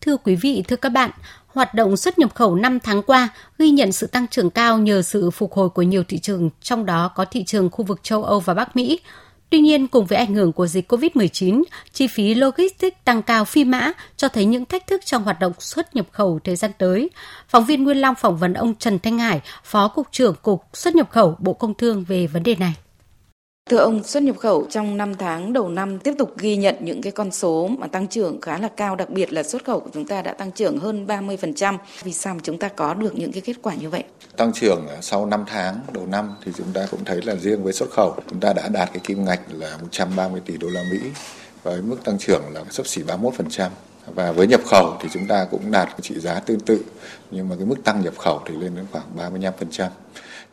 Thưa 0.00 0.16
quý 0.16 0.36
vị, 0.36 0.64
thưa 0.68 0.76
các 0.76 0.88
bạn, 0.88 1.10
hoạt 1.46 1.74
động 1.74 1.96
xuất 1.96 2.18
nhập 2.18 2.34
khẩu 2.34 2.54
5 2.54 2.80
tháng 2.80 3.02
qua 3.02 3.28
ghi 3.58 3.70
nhận 3.70 3.92
sự 3.92 4.06
tăng 4.06 4.28
trưởng 4.28 4.50
cao 4.50 4.78
nhờ 4.78 5.02
sự 5.02 5.30
phục 5.30 5.52
hồi 5.52 5.68
của 5.68 5.82
nhiều 5.82 6.04
thị 6.08 6.18
trường, 6.18 6.50
trong 6.60 6.86
đó 6.86 7.10
có 7.14 7.24
thị 7.24 7.44
trường 7.44 7.70
khu 7.70 7.84
vực 7.84 8.00
châu 8.02 8.24
Âu 8.24 8.40
và 8.40 8.54
Bắc 8.54 8.76
Mỹ. 8.76 9.00
Tuy 9.50 9.58
nhiên, 9.58 9.86
cùng 9.86 10.06
với 10.06 10.18
ảnh 10.18 10.34
hưởng 10.34 10.52
của 10.52 10.66
dịch 10.66 10.92
COVID-19, 10.92 11.62
chi 11.92 12.06
phí 12.06 12.34
logistics 12.34 12.96
tăng 13.04 13.22
cao 13.22 13.44
phi 13.44 13.64
mã 13.64 13.92
cho 14.16 14.28
thấy 14.28 14.44
những 14.44 14.64
thách 14.64 14.86
thức 14.86 15.00
trong 15.04 15.24
hoạt 15.24 15.40
động 15.40 15.52
xuất 15.58 15.96
nhập 15.96 16.06
khẩu 16.12 16.40
thời 16.44 16.56
gian 16.56 16.70
tới. 16.78 17.10
Phóng 17.48 17.64
viên 17.64 17.84
Nguyên 17.84 17.96
Long 17.96 18.14
phỏng 18.14 18.36
vấn 18.36 18.54
ông 18.54 18.74
Trần 18.74 18.98
Thanh 18.98 19.18
Hải, 19.18 19.40
Phó 19.64 19.88
Cục 19.88 20.06
trưởng 20.12 20.34
Cục 20.42 20.64
xuất 20.74 20.94
nhập 20.94 21.10
khẩu 21.10 21.36
Bộ 21.38 21.52
Công 21.52 21.74
Thương 21.74 22.04
về 22.04 22.26
vấn 22.26 22.42
đề 22.42 22.56
này. 22.56 22.74
Thưa 23.68 23.76
ông, 23.78 24.04
xuất 24.04 24.22
nhập 24.22 24.36
khẩu 24.36 24.66
trong 24.70 24.96
5 24.96 25.14
tháng 25.14 25.52
đầu 25.52 25.68
năm 25.68 25.98
tiếp 25.98 26.14
tục 26.18 26.38
ghi 26.38 26.56
nhận 26.56 26.76
những 26.80 27.02
cái 27.02 27.12
con 27.12 27.30
số 27.30 27.68
mà 27.78 27.86
tăng 27.86 28.08
trưởng 28.08 28.40
khá 28.40 28.58
là 28.58 28.68
cao, 28.76 28.96
đặc 28.96 29.10
biệt 29.10 29.32
là 29.32 29.42
xuất 29.42 29.64
khẩu 29.64 29.80
của 29.80 29.90
chúng 29.94 30.04
ta 30.04 30.22
đã 30.22 30.32
tăng 30.32 30.52
trưởng 30.52 30.78
hơn 30.78 31.06
30%. 31.06 31.78
Vì 32.02 32.12
sao 32.12 32.34
mà 32.34 32.40
chúng 32.42 32.58
ta 32.58 32.68
có 32.68 32.94
được 32.94 33.18
những 33.18 33.32
cái 33.32 33.40
kết 33.40 33.56
quả 33.62 33.74
như 33.74 33.90
vậy? 33.90 34.04
Tăng 34.36 34.52
trưởng 34.52 34.86
à, 34.88 34.96
sau 35.00 35.26
5 35.26 35.44
tháng 35.46 35.80
đầu 35.92 36.06
năm 36.06 36.34
thì 36.44 36.52
chúng 36.56 36.72
ta 36.72 36.86
cũng 36.90 37.04
thấy 37.04 37.22
là 37.22 37.34
riêng 37.34 37.64
với 37.64 37.72
xuất 37.72 37.90
khẩu 37.90 38.16
chúng 38.30 38.40
ta 38.40 38.52
đã 38.52 38.68
đạt 38.68 38.90
cái 38.92 39.00
kim 39.04 39.24
ngạch 39.24 39.40
là 39.52 39.76
130 39.80 40.40
tỷ 40.46 40.56
đô 40.56 40.68
la 40.68 40.82
Mỹ 40.92 40.98
với 41.62 41.82
mức 41.82 41.96
tăng 42.04 42.18
trưởng 42.18 42.42
là 42.52 42.64
sấp 42.70 42.86
xỉ 42.86 43.02
31% 43.02 43.68
và 44.14 44.32
với 44.32 44.46
nhập 44.46 44.60
khẩu 44.66 44.96
thì 45.00 45.08
chúng 45.12 45.26
ta 45.26 45.46
cũng 45.50 45.70
đạt 45.70 45.88
cái 45.88 46.00
trị 46.02 46.14
giá 46.18 46.40
tương 46.40 46.60
tự 46.60 46.82
nhưng 47.30 47.48
mà 47.48 47.56
cái 47.56 47.66
mức 47.66 47.76
tăng 47.84 48.02
nhập 48.02 48.14
khẩu 48.18 48.42
thì 48.46 48.54
lên 48.54 48.76
đến 48.76 48.86
khoảng 48.92 49.32
35% 49.32 49.88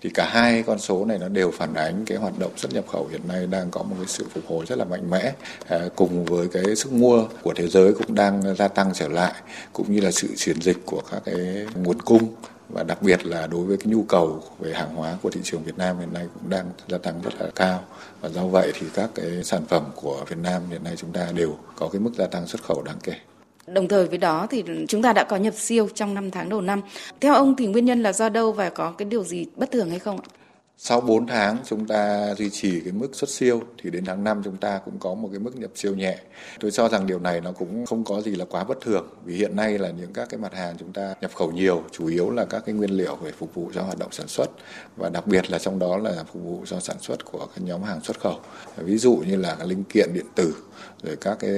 thì 0.02 0.10
cả 0.10 0.30
hai 0.30 0.64
con 0.64 0.80
số 0.80 1.06
này 1.06 1.20
nó 1.20 1.28
đều 1.28 1.52
phản 1.52 1.74
ánh 1.74 2.06
cái 2.06 2.18
hoạt 2.18 2.40
động 2.40 2.52
xuất 2.58 2.74
nhập 2.74 2.88
khẩu 2.88 3.08
hiện 3.12 3.22
nay 3.28 3.48
đang 3.48 3.72
có 3.72 3.84
một 3.84 3.96
cái 3.98 4.08
sự 4.08 4.26
phục 4.34 4.44
hồi 4.48 4.66
rất 4.66 4.78
là 4.78 4.86
mạnh 4.86 5.10
mẽ. 5.10 5.34
À, 5.68 5.80
cùng 5.96 6.26
với 6.26 6.48
cái 6.48 6.76
sức 6.76 6.92
mua 6.94 7.26
của 7.42 7.54
thế 7.54 7.68
giới 7.68 7.94
cũng 7.94 8.16
đang 8.16 8.56
gia 8.56 8.68
tăng 8.68 8.92
trở 8.94 9.08
lại, 9.08 9.34
cũng 9.74 9.92
như 9.94 10.02
là 10.02 10.12
sự 10.12 10.28
chuyển 10.38 10.62
dịch 10.62 10.78
của 10.86 11.02
các 11.12 11.22
cái 11.26 11.68
nguồn 11.76 12.02
cung. 12.02 12.36
Và 12.70 12.84
đặc 12.84 13.02
biệt 13.02 13.26
là 13.26 13.48
đối 13.48 13.66
với 13.66 13.78
cái 13.78 13.88
nhu 13.88 14.04
cầu 14.04 14.44
về 14.60 14.74
hàng 14.74 14.96
hóa 14.96 15.18
của 15.22 15.30
thị 15.30 15.42
trường 15.44 15.64
Việt 15.64 15.78
Nam 15.78 16.00
hiện 16.00 16.14
nay 16.14 16.28
cũng 16.34 16.50
đang 16.50 16.72
gia 16.88 16.98
tăng 16.98 17.22
rất 17.22 17.34
là 17.40 17.48
cao. 17.56 17.84
Và 18.22 18.30
do 18.30 18.46
vậy 18.46 18.72
thì 18.74 18.88
các 18.94 19.10
cái 19.16 19.44
sản 19.44 19.66
phẩm 19.66 19.84
của 19.96 20.26
Việt 20.28 20.38
Nam 20.38 20.62
hiện 20.70 20.84
nay 20.84 20.94
chúng 20.98 21.12
ta 21.12 21.28
đều 21.34 21.58
có 21.76 21.90
cái 21.92 22.00
mức 22.00 22.12
gia 22.18 22.28
tăng 22.28 22.48
xuất 22.48 22.64
khẩu 22.64 22.82
đáng 22.82 22.98
kể. 23.04 23.14
Đồng 23.68 23.88
thời 23.88 24.06
với 24.08 24.18
đó 24.18 24.48
thì 24.50 24.64
chúng 24.88 25.02
ta 25.02 25.14
đã 25.14 25.24
có 25.24 25.38
nhập 25.38 25.54
siêu 25.58 25.90
trong 25.96 26.14
5 26.14 26.32
tháng 26.32 26.50
đầu 26.50 26.62
năm. 26.62 26.82
Theo 27.22 27.34
ông 27.34 27.56
thì 27.56 27.68
nguyên 27.68 27.86
nhân 27.86 28.04
là 28.04 28.14
do 28.14 28.30
đâu 28.30 28.52
và 28.52 28.70
có 28.70 28.92
cái 28.92 29.06
điều 29.06 29.24
gì 29.24 29.46
bất 29.56 29.72
thường 29.72 29.90
hay 29.90 30.00
không 30.00 30.20
ạ? 30.22 30.30
Sau 30.78 31.02
4 31.02 31.28
tháng 31.28 31.58
chúng 31.66 31.88
ta 31.88 32.34
duy 32.38 32.50
trì 32.50 32.80
cái 32.80 32.94
mức 32.94 33.10
xuất 33.14 33.30
siêu 33.30 33.62
thì 33.84 33.90
đến 33.90 34.06
tháng 34.06 34.24
5 34.24 34.42
chúng 34.44 34.58
ta 34.58 34.80
cũng 34.86 35.00
có 35.00 35.14
một 35.14 35.30
cái 35.32 35.40
mức 35.40 35.56
nhập 35.56 35.72
siêu 35.76 35.96
nhẹ. 35.96 36.18
Tôi 36.60 36.72
cho 36.72 36.90
rằng 36.90 37.08
điều 37.08 37.20
này 37.20 37.42
nó 37.42 37.52
cũng 37.52 37.86
không 37.86 38.04
có 38.04 38.22
gì 38.22 38.36
là 38.36 38.46
quá 38.46 38.64
bất 38.64 38.82
thường 38.82 39.08
vì 39.26 39.36
hiện 39.36 39.56
nay 39.56 39.78
là 39.78 39.90
những 39.90 40.14
các 40.14 40.30
cái 40.30 40.40
mặt 40.40 40.54
hàng 40.54 40.76
chúng 40.80 40.94
ta 40.94 41.14
nhập 41.22 41.32
khẩu 41.36 41.52
nhiều, 41.52 41.84
chủ 41.92 42.08
yếu 42.08 42.30
là 42.30 42.46
các 42.46 42.64
cái 42.66 42.76
nguyên 42.76 42.92
liệu 42.92 43.18
để 43.26 43.32
phục 43.32 43.54
vụ 43.54 43.72
cho 43.74 43.82
hoạt 43.82 44.00
động 44.00 44.12
sản 44.12 44.28
xuất 44.28 44.50
và 44.98 45.10
đặc 45.10 45.28
biệt 45.28 45.52
là 45.52 45.60
trong 45.60 45.80
đó 45.80 45.98
là 45.98 46.24
phục 46.34 46.44
vụ 46.44 46.64
cho 46.66 46.80
sản 46.80 46.98
xuất 47.00 47.26
của 47.26 47.48
các 47.56 47.62
nhóm 47.64 47.84
hàng 47.84 48.02
xuất 48.02 48.20
khẩu. 48.20 48.40
Ví 48.78 48.98
dụ 48.98 49.16
như 49.28 49.36
là 49.36 49.58
linh 49.66 49.84
kiện 49.84 50.14
điện 50.14 50.26
tử 50.36 50.56
rồi 51.04 51.16
các 51.22 51.38
cái 51.40 51.52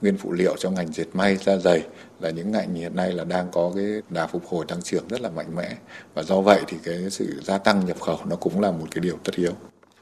nguyên 0.00 0.18
phụ 0.18 0.32
liệu 0.32 0.56
cho 0.58 0.70
ngành 0.70 0.92
dệt 0.92 1.06
may 1.12 1.36
da 1.36 1.56
giày 1.56 1.86
là 2.22 2.30
những 2.30 2.52
ngành 2.52 2.74
hiện 2.74 2.96
nay 2.96 3.12
là 3.12 3.24
đang 3.24 3.50
có 3.50 3.72
cái 3.74 3.86
đà 4.10 4.26
phục 4.26 4.46
hồi 4.46 4.64
tăng 4.68 4.82
trưởng 4.82 5.08
rất 5.08 5.20
là 5.20 5.30
mạnh 5.30 5.56
mẽ 5.56 5.76
và 6.14 6.22
do 6.22 6.40
vậy 6.40 6.60
thì 6.68 6.76
cái 6.84 7.10
sự 7.10 7.40
gia 7.44 7.58
tăng 7.58 7.86
nhập 7.86 8.00
khẩu 8.00 8.18
nó 8.24 8.36
cũng 8.36 8.60
là 8.60 8.70
một 8.70 8.86
cái 8.90 9.00
điều 9.00 9.16
tất 9.24 9.34
yếu. 9.36 9.52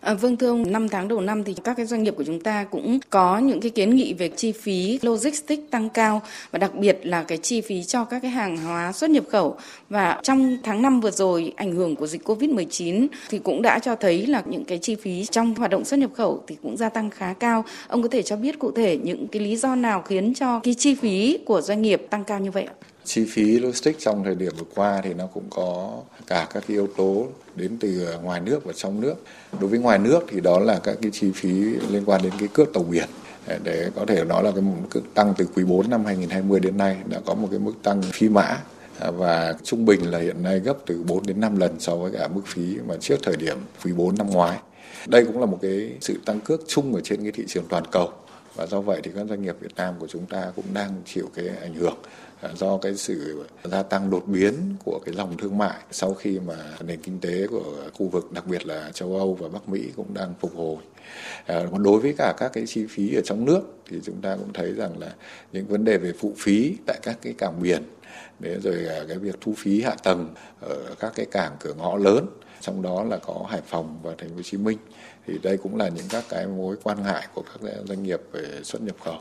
À, 0.00 0.14
vâng 0.14 0.36
thưa 0.36 0.48
ông, 0.48 0.72
5 0.72 0.88
tháng 0.88 1.08
đầu 1.08 1.20
năm 1.20 1.44
thì 1.44 1.54
các 1.64 1.76
cái 1.76 1.86
doanh 1.86 2.02
nghiệp 2.02 2.14
của 2.16 2.24
chúng 2.24 2.40
ta 2.40 2.64
cũng 2.64 2.98
có 3.10 3.38
những 3.38 3.60
cái 3.60 3.70
kiến 3.70 3.96
nghị 3.96 4.14
về 4.14 4.28
chi 4.28 4.52
phí 4.52 4.98
logistics 5.02 5.62
tăng 5.70 5.88
cao 5.88 6.22
và 6.50 6.58
đặc 6.58 6.74
biệt 6.74 6.98
là 7.02 7.22
cái 7.22 7.38
chi 7.38 7.60
phí 7.60 7.82
cho 7.82 8.04
các 8.04 8.18
cái 8.22 8.30
hàng 8.30 8.56
hóa 8.56 8.92
xuất 8.92 9.10
nhập 9.10 9.24
khẩu 9.30 9.56
và 9.88 10.20
trong 10.22 10.56
tháng 10.62 10.82
5 10.82 11.00
vừa 11.00 11.10
rồi 11.10 11.52
ảnh 11.56 11.72
hưởng 11.72 11.96
của 11.96 12.06
dịch 12.06 12.28
Covid-19 12.28 13.06
thì 13.28 13.38
cũng 13.38 13.62
đã 13.62 13.78
cho 13.78 13.96
thấy 13.96 14.26
là 14.26 14.42
những 14.46 14.64
cái 14.64 14.78
chi 14.78 14.94
phí 14.94 15.24
trong 15.30 15.54
hoạt 15.54 15.70
động 15.70 15.84
xuất 15.84 15.96
nhập 15.96 16.10
khẩu 16.14 16.42
thì 16.46 16.56
cũng 16.62 16.76
gia 16.76 16.88
tăng 16.88 17.10
khá 17.10 17.32
cao. 17.32 17.64
Ông 17.88 18.02
có 18.02 18.08
thể 18.08 18.22
cho 18.22 18.36
biết 18.36 18.58
cụ 18.58 18.70
thể 18.70 18.98
những 19.02 19.28
cái 19.28 19.42
lý 19.42 19.56
do 19.56 19.74
nào 19.74 20.02
khiến 20.02 20.34
cho 20.34 20.60
cái 20.60 20.74
chi 20.74 20.94
phí 20.94 21.38
của 21.44 21.60
doanh 21.60 21.82
nghiệp 21.82 22.06
tăng 22.10 22.24
cao 22.24 22.38
như 22.38 22.50
vậy 22.50 22.64
ạ? 22.64 22.74
chi 23.04 23.24
phí 23.24 23.58
logistics 23.58 24.04
trong 24.04 24.24
thời 24.24 24.34
điểm 24.34 24.52
vừa 24.58 24.66
qua 24.74 25.00
thì 25.04 25.14
nó 25.14 25.26
cũng 25.26 25.44
có 25.50 25.98
cả 26.30 26.46
các 26.54 26.64
cái 26.68 26.76
yếu 26.76 26.88
tố 26.96 27.26
đến 27.56 27.76
từ 27.80 28.18
ngoài 28.22 28.40
nước 28.40 28.64
và 28.64 28.72
trong 28.72 29.00
nước. 29.00 29.14
Đối 29.60 29.70
với 29.70 29.78
ngoài 29.78 29.98
nước 29.98 30.20
thì 30.28 30.40
đó 30.40 30.58
là 30.58 30.78
các 30.78 30.96
cái 31.02 31.10
chi 31.14 31.32
phí 31.34 31.50
liên 31.90 32.02
quan 32.06 32.22
đến 32.22 32.32
cái 32.38 32.48
cước 32.48 32.72
tàu 32.74 32.82
biển 32.82 33.08
ờ, 33.46 33.58
để 33.64 33.90
có 33.96 34.04
thể 34.06 34.24
nói 34.24 34.42
là 34.44 34.50
cái 34.50 34.60
mức 34.60 35.00
tăng 35.14 35.34
từ 35.38 35.46
quý 35.54 35.64
4 35.64 35.90
năm 35.90 36.04
2020 36.04 36.60
đến 36.60 36.78
nay 36.78 36.96
đã 37.06 37.20
có 37.26 37.34
một 37.34 37.48
cái 37.50 37.58
mức 37.58 37.72
tăng 37.82 38.02
phi 38.02 38.28
mã 38.28 38.58
ờ, 38.98 39.12
và 39.12 39.54
trung 39.62 39.84
bình 39.84 40.10
là 40.10 40.18
hiện 40.18 40.42
nay 40.42 40.58
gấp 40.58 40.74
từ 40.86 41.02
4 41.06 41.26
đến 41.26 41.40
5 41.40 41.56
lần 41.56 41.80
so 41.80 41.96
với 41.96 42.12
cả 42.12 42.28
mức 42.28 42.42
phí 42.46 42.78
mà 42.88 42.94
trước 43.00 43.16
thời 43.22 43.36
điểm 43.36 43.58
quý 43.84 43.92
4 43.92 44.18
năm 44.18 44.30
ngoái. 44.30 44.58
Đây 45.06 45.24
cũng 45.24 45.40
là 45.40 45.46
một 45.46 45.58
cái 45.62 45.92
sự 46.00 46.20
tăng 46.24 46.40
cước 46.40 46.60
chung 46.66 46.94
ở 46.94 47.00
trên 47.04 47.22
cái 47.22 47.32
thị 47.32 47.44
trường 47.48 47.64
toàn 47.68 47.84
cầu, 47.92 48.12
và 48.54 48.66
do 48.66 48.80
vậy 48.80 49.00
thì 49.02 49.10
các 49.16 49.26
doanh 49.28 49.42
nghiệp 49.42 49.56
Việt 49.60 49.76
Nam 49.76 49.94
của 49.98 50.06
chúng 50.06 50.26
ta 50.26 50.52
cũng 50.56 50.64
đang 50.74 50.90
chịu 51.06 51.30
cái 51.34 51.48
ảnh 51.60 51.74
hưởng 51.74 51.94
do 52.54 52.78
cái 52.78 52.94
sự 52.94 53.44
gia 53.64 53.82
tăng 53.82 54.10
đột 54.10 54.22
biến 54.26 54.54
của 54.84 55.00
cái 55.06 55.14
dòng 55.14 55.36
thương 55.36 55.58
mại 55.58 55.78
sau 55.90 56.14
khi 56.14 56.38
mà 56.46 56.56
nền 56.84 57.00
kinh 57.00 57.18
tế 57.20 57.46
của 57.46 57.74
khu 57.94 58.08
vực, 58.08 58.32
đặc 58.32 58.46
biệt 58.46 58.66
là 58.66 58.90
châu 58.94 59.16
Âu 59.16 59.34
và 59.34 59.48
Bắc 59.48 59.68
Mỹ 59.68 59.90
cũng 59.96 60.14
đang 60.14 60.34
phục 60.40 60.56
hồi. 60.56 60.76
À, 61.46 61.62
còn 61.70 61.82
đối 61.82 62.00
với 62.00 62.14
cả 62.18 62.34
các 62.38 62.52
cái 62.52 62.66
chi 62.66 62.86
phí 62.86 63.14
ở 63.14 63.20
trong 63.24 63.44
nước 63.44 63.60
thì 63.90 63.96
chúng 64.02 64.20
ta 64.20 64.36
cũng 64.36 64.52
thấy 64.52 64.72
rằng 64.72 64.98
là 64.98 65.14
những 65.52 65.66
vấn 65.66 65.84
đề 65.84 65.98
về 65.98 66.12
phụ 66.18 66.32
phí 66.36 66.76
tại 66.86 66.98
các 67.02 67.18
cái 67.22 67.34
cảng 67.38 67.62
biển 67.62 67.82
để 68.40 68.58
rồi 68.60 68.86
à, 68.86 69.04
cái 69.08 69.18
việc 69.18 69.34
thu 69.40 69.54
phí 69.56 69.82
hạ 69.82 69.94
tầng 70.02 70.34
ở 70.60 70.94
các 71.00 71.12
cái 71.14 71.26
cảng 71.26 71.56
cửa 71.60 71.74
ngõ 71.74 71.96
lớn, 71.96 72.26
trong 72.60 72.82
đó 72.82 73.04
là 73.04 73.16
có 73.16 73.46
Hải 73.50 73.60
Phòng 73.66 73.98
và 74.02 74.12
Thành 74.18 74.28
phố 74.28 74.36
Hồ 74.36 74.42
Chí 74.42 74.56
Minh. 74.56 74.78
Thì 75.26 75.38
đây 75.42 75.56
cũng 75.56 75.76
là 75.76 75.88
những 75.88 76.06
các 76.10 76.24
cái 76.28 76.46
mối 76.46 76.76
quan 76.82 77.02
ngại 77.02 77.26
của 77.34 77.42
các 77.42 77.70
doanh 77.88 78.02
nghiệp 78.02 78.20
về 78.32 78.44
xuất 78.62 78.82
nhập 78.82 78.96
khẩu. 79.04 79.18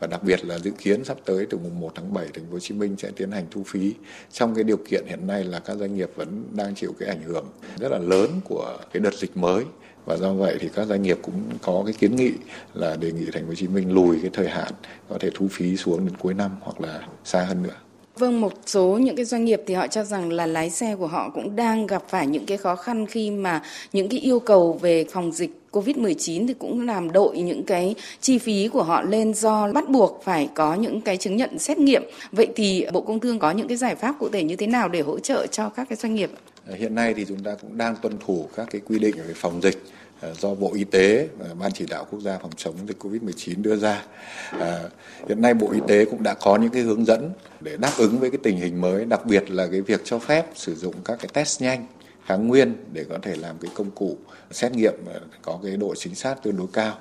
Và 0.00 0.06
đặc 0.06 0.22
biệt 0.22 0.44
là 0.44 0.58
dự 0.58 0.70
kiến 0.70 1.04
sắp 1.04 1.16
tới 1.24 1.46
từ 1.50 1.58
mùng 1.58 1.80
1 1.80 1.92
tháng 1.94 2.14
7 2.14 2.28
Thành 2.34 2.44
phố 2.46 2.52
Hồ 2.52 2.58
Chí 2.58 2.74
Minh 2.74 2.96
sẽ 2.98 3.10
tiến 3.16 3.30
hành 3.30 3.46
thu 3.50 3.62
phí. 3.66 3.94
Trong 4.32 4.54
cái 4.54 4.64
điều 4.64 4.76
kiện 4.76 5.04
hiện 5.06 5.26
nay 5.26 5.44
là 5.44 5.58
các 5.58 5.76
doanh 5.76 5.94
nghiệp 5.94 6.10
vẫn 6.16 6.44
đang 6.52 6.74
chịu 6.74 6.94
cái 6.98 7.08
ảnh 7.08 7.22
hưởng 7.22 7.46
rất 7.80 7.88
là 7.92 7.98
lớn 7.98 8.40
của 8.44 8.78
cái 8.92 9.00
đợt 9.00 9.14
dịch 9.14 9.36
mới. 9.36 9.64
Và 10.04 10.16
do 10.16 10.32
vậy 10.32 10.56
thì 10.60 10.68
các 10.74 10.86
doanh 10.86 11.02
nghiệp 11.02 11.18
cũng 11.22 11.42
có 11.62 11.82
cái 11.86 11.94
kiến 11.98 12.16
nghị 12.16 12.32
là 12.74 12.96
đề 12.96 13.12
nghị 13.12 13.26
Thành 13.32 13.42
phố 13.42 13.48
Hồ 13.48 13.54
Chí 13.54 13.68
Minh 13.68 13.94
lùi 13.94 14.18
cái 14.20 14.30
thời 14.32 14.48
hạn 14.48 14.72
có 15.08 15.18
thể 15.20 15.30
thu 15.34 15.48
phí 15.50 15.76
xuống 15.76 16.06
đến 16.06 16.16
cuối 16.16 16.34
năm 16.34 16.56
hoặc 16.60 16.80
là 16.80 17.08
xa 17.24 17.42
hơn 17.42 17.62
nữa. 17.62 17.76
Vâng, 18.18 18.40
một 18.40 18.52
số 18.66 18.98
những 19.02 19.16
cái 19.16 19.24
doanh 19.24 19.44
nghiệp 19.44 19.62
thì 19.66 19.74
họ 19.74 19.86
cho 19.86 20.04
rằng 20.04 20.32
là 20.32 20.46
lái 20.46 20.70
xe 20.70 20.96
của 20.96 21.06
họ 21.06 21.30
cũng 21.34 21.56
đang 21.56 21.86
gặp 21.86 22.02
phải 22.08 22.26
những 22.26 22.46
cái 22.46 22.58
khó 22.58 22.76
khăn 22.76 23.06
khi 23.06 23.30
mà 23.30 23.62
những 23.92 24.08
cái 24.08 24.20
yêu 24.20 24.40
cầu 24.40 24.78
về 24.82 25.04
phòng 25.12 25.32
dịch 25.32 25.50
Covid-19 25.72 26.46
thì 26.46 26.54
cũng 26.58 26.86
làm 26.86 27.12
đội 27.12 27.38
những 27.38 27.62
cái 27.62 27.94
chi 28.20 28.38
phí 28.38 28.68
của 28.68 28.82
họ 28.82 29.02
lên 29.02 29.34
do 29.34 29.72
bắt 29.72 29.88
buộc 29.88 30.20
phải 30.24 30.48
có 30.54 30.74
những 30.74 31.00
cái 31.00 31.16
chứng 31.16 31.36
nhận 31.36 31.58
xét 31.58 31.78
nghiệm. 31.78 32.02
Vậy 32.32 32.48
thì 32.56 32.86
Bộ 32.92 33.00
Công 33.00 33.20
Thương 33.20 33.38
có 33.38 33.50
những 33.50 33.68
cái 33.68 33.76
giải 33.76 33.94
pháp 33.94 34.14
cụ 34.18 34.28
thể 34.28 34.42
như 34.42 34.56
thế 34.56 34.66
nào 34.66 34.88
để 34.88 35.00
hỗ 35.00 35.18
trợ 35.18 35.46
cho 35.46 35.68
các 35.68 35.88
cái 35.88 35.96
doanh 35.96 36.14
nghiệp? 36.14 36.30
Hiện 36.74 36.94
nay 36.94 37.14
thì 37.14 37.24
chúng 37.28 37.42
ta 37.42 37.54
cũng 37.62 37.78
đang 37.78 37.96
tuân 38.02 38.18
thủ 38.26 38.48
các 38.56 38.68
cái 38.70 38.80
quy 38.84 38.98
định 38.98 39.16
về 39.16 39.34
phòng 39.34 39.62
dịch 39.62 39.82
Ờ, 40.22 40.34
do 40.34 40.54
Bộ 40.54 40.70
Y 40.74 40.84
tế 40.84 41.28
và 41.38 41.46
Ban 41.60 41.72
chỉ 41.72 41.86
đạo 41.90 42.06
quốc 42.10 42.20
gia 42.20 42.38
phòng 42.38 42.50
chống 42.56 42.74
dịch 42.88 42.98
COVID-19 42.98 43.62
đưa 43.62 43.76
ra. 43.76 44.04
À, 44.50 44.80
hiện 45.28 45.42
nay 45.42 45.54
Bộ 45.54 45.70
Y 45.72 45.80
tế 45.88 46.04
cũng 46.04 46.22
đã 46.22 46.34
có 46.34 46.56
những 46.56 46.70
cái 46.70 46.82
hướng 46.82 47.04
dẫn 47.04 47.30
để 47.60 47.76
đáp 47.76 47.92
ứng 47.98 48.18
với 48.18 48.30
cái 48.30 48.38
tình 48.42 48.56
hình 48.56 48.80
mới, 48.80 49.04
đặc 49.04 49.26
biệt 49.26 49.50
là 49.50 49.66
cái 49.66 49.80
việc 49.80 50.00
cho 50.04 50.18
phép 50.18 50.46
sử 50.54 50.74
dụng 50.74 50.94
các 51.04 51.18
cái 51.18 51.28
test 51.32 51.62
nhanh 51.62 51.86
kháng 52.26 52.48
nguyên 52.48 52.74
để 52.92 53.04
có 53.08 53.18
thể 53.22 53.36
làm 53.36 53.58
cái 53.58 53.70
công 53.74 53.90
cụ 53.90 54.16
xét 54.50 54.72
nghiệm 54.72 54.94
ờ, 55.06 55.20
có 55.42 55.58
cái 55.64 55.76
độ 55.76 55.94
chính 55.94 56.14
xác 56.14 56.42
tương 56.42 56.56
đối 56.56 56.66
cao. 56.72 56.98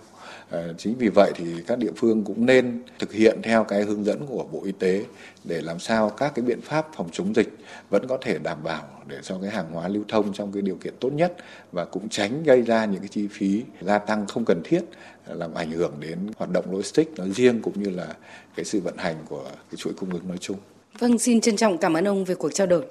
Ờ, 0.51 0.74
chính 0.77 0.96
vì 0.98 1.10
vậy 1.10 1.31
thì 1.36 1.46
các 1.67 1.77
địa 1.77 1.91
phương 1.96 2.24
cũng 2.24 2.46
nên 2.46 2.81
thực 3.00 3.13
hiện 3.13 3.39
theo 3.43 3.63
cái 3.63 3.84
hướng 3.84 4.05
dẫn 4.05 4.25
của 4.27 4.46
Bộ 4.51 4.62
Y 4.65 4.72
tế 4.72 5.05
để 5.43 5.62
làm 5.62 5.79
sao 5.79 6.10
các 6.10 6.31
cái 6.36 6.46
biện 6.46 6.62
pháp 6.62 6.88
phòng 6.96 7.10
chống 7.12 7.36
dịch 7.36 7.58
vẫn 7.89 8.08
có 8.08 8.17
thể 8.22 8.38
đảm 8.43 8.58
bảo 8.63 8.84
để 9.08 9.17
cho 9.24 9.38
cái 9.41 9.51
hàng 9.51 9.72
hóa 9.72 9.88
lưu 9.88 10.03
thông 10.08 10.34
trong 10.34 10.51
cái 10.51 10.62
điều 10.62 10.75
kiện 10.75 10.93
tốt 11.00 11.10
nhất 11.10 11.34
và 11.72 11.86
cũng 11.86 12.10
tránh 12.10 12.43
gây 12.43 12.62
ra 12.62 12.86
những 12.86 13.00
cái 13.00 13.08
chi 13.08 13.27
phí 13.31 13.63
gia 13.81 13.98
tăng 13.98 14.27
không 14.27 14.46
cần 14.46 14.62
thiết 14.63 14.81
ờ, 15.25 15.36
làm 15.36 15.53
ảnh 15.53 15.72
hưởng 15.72 15.93
đến 16.00 16.20
hoạt 16.38 16.51
động 16.51 16.65
logistics 16.72 17.20
nói 17.20 17.31
riêng 17.31 17.62
cũng 17.62 17.84
như 17.84 17.89
là 17.89 18.08
cái 18.55 18.65
sự 18.65 18.79
vận 18.79 18.98
hành 18.98 19.15
của 19.29 19.43
cái 19.43 19.77
chuỗi 19.77 19.93
cung 19.93 20.10
ứng 20.10 20.27
nói 20.27 20.38
chung. 20.38 20.58
Vâng, 21.00 21.20
xin 21.20 21.41
trân 21.41 21.55
trọng 21.55 21.77
cảm 21.77 21.93
ơn 21.93 22.08
ông 22.08 22.25
về 22.25 22.36
cuộc 22.36 22.53
trao 22.53 22.67
đổi. 22.67 22.86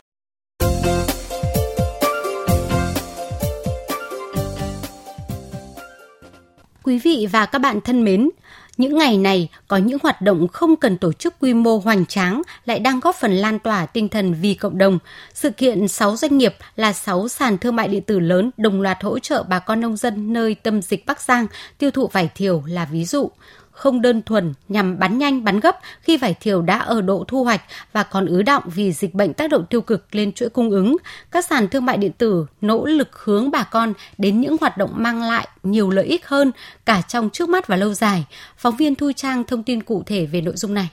Quý 6.91 6.99
vị 6.99 7.29
và 7.33 7.47
các 7.47 7.59
bạn 7.59 7.81
thân 7.81 8.05
mến, 8.05 8.31
những 8.77 8.99
ngày 8.99 9.19
này 9.19 9.49
có 9.69 9.77
những 9.77 9.99
hoạt 10.03 10.23
động 10.23 10.49
không 10.49 10.77
cần 10.77 10.99
tổ 10.99 11.13
chức 11.13 11.35
quy 11.41 11.55
mô 11.55 11.79
hoành 11.79 12.07
tráng 12.07 12.43
lại 12.65 12.79
đang 12.79 13.01
góp 13.01 13.17
phần 13.17 13.33
lan 13.33 13.59
tỏa 13.59 13.87
tinh 13.87 14.09
thần 14.09 14.35
vì 14.35 14.55
cộng 14.55 14.79
đồng. 14.79 14.99
Sự 15.35 15.51
kiện 15.51 15.89
6 15.89 16.17
doanh 16.17 16.39
nghiệp 16.39 16.55
là 16.77 16.93
6 16.93 17.29
sàn 17.29 17.59
thương 17.59 17.77
mại 17.77 17.89
điện 17.89 18.03
tử 18.03 18.21
lớn 18.21 18.51
đồng 18.57 18.81
loạt 18.81 19.03
hỗ 19.03 19.19
trợ 19.19 19.43
bà 19.43 19.59
con 19.59 19.81
nông 19.81 19.97
dân 19.97 20.33
nơi 20.33 20.55
tâm 20.55 20.83
dịch 20.83 21.07
Bắc 21.07 21.21
Giang 21.21 21.47
tiêu 21.79 21.91
thụ 21.91 22.07
vải 22.07 22.31
thiều 22.35 22.63
là 22.67 22.85
ví 22.85 23.05
dụ 23.05 23.31
không 23.71 24.03
đơn 24.03 24.23
thuần 24.23 24.55
nhằm 24.69 24.99
bán 24.99 25.19
nhanh 25.19 25.45
bán 25.45 25.61
gấp 25.61 25.79
khi 26.03 26.17
vải 26.17 26.35
thiều 26.35 26.63
đã 26.63 26.79
ở 26.79 27.01
độ 27.01 27.25
thu 27.29 27.45
hoạch 27.45 27.61
và 27.93 28.03
còn 28.03 28.27
ứ 28.27 28.43
động 28.43 28.63
vì 28.67 28.93
dịch 28.93 29.15
bệnh 29.15 29.35
tác 29.35 29.51
động 29.51 29.67
tiêu 29.71 29.81
cực 29.81 30.15
lên 30.15 30.33
chuỗi 30.33 30.49
cung 30.49 30.71
ứng. 30.71 30.97
Các 31.31 31.45
sàn 31.45 31.69
thương 31.69 31.85
mại 31.85 31.97
điện 31.97 32.13
tử 32.13 32.47
nỗ 32.61 32.87
lực 32.87 33.09
hướng 33.13 33.51
bà 33.51 33.63
con 33.63 33.93
đến 34.19 34.41
những 34.41 34.57
hoạt 34.61 34.77
động 34.77 34.91
mang 34.95 35.23
lại 35.23 35.49
nhiều 35.63 35.91
lợi 35.91 36.05
ích 36.05 36.27
hơn 36.27 36.53
cả 36.87 37.03
trong 37.09 37.31
trước 37.31 37.49
mắt 37.49 37.67
và 37.67 37.77
lâu 37.77 37.95
dài. 37.95 38.25
Phóng 38.57 38.77
viên 38.77 38.95
Thu 38.95 39.13
Trang 39.13 39.45
thông 39.45 39.63
tin 39.63 39.83
cụ 39.83 40.03
thể 40.07 40.27
về 40.27 40.41
nội 40.41 40.57
dung 40.57 40.75
này. 40.75 40.89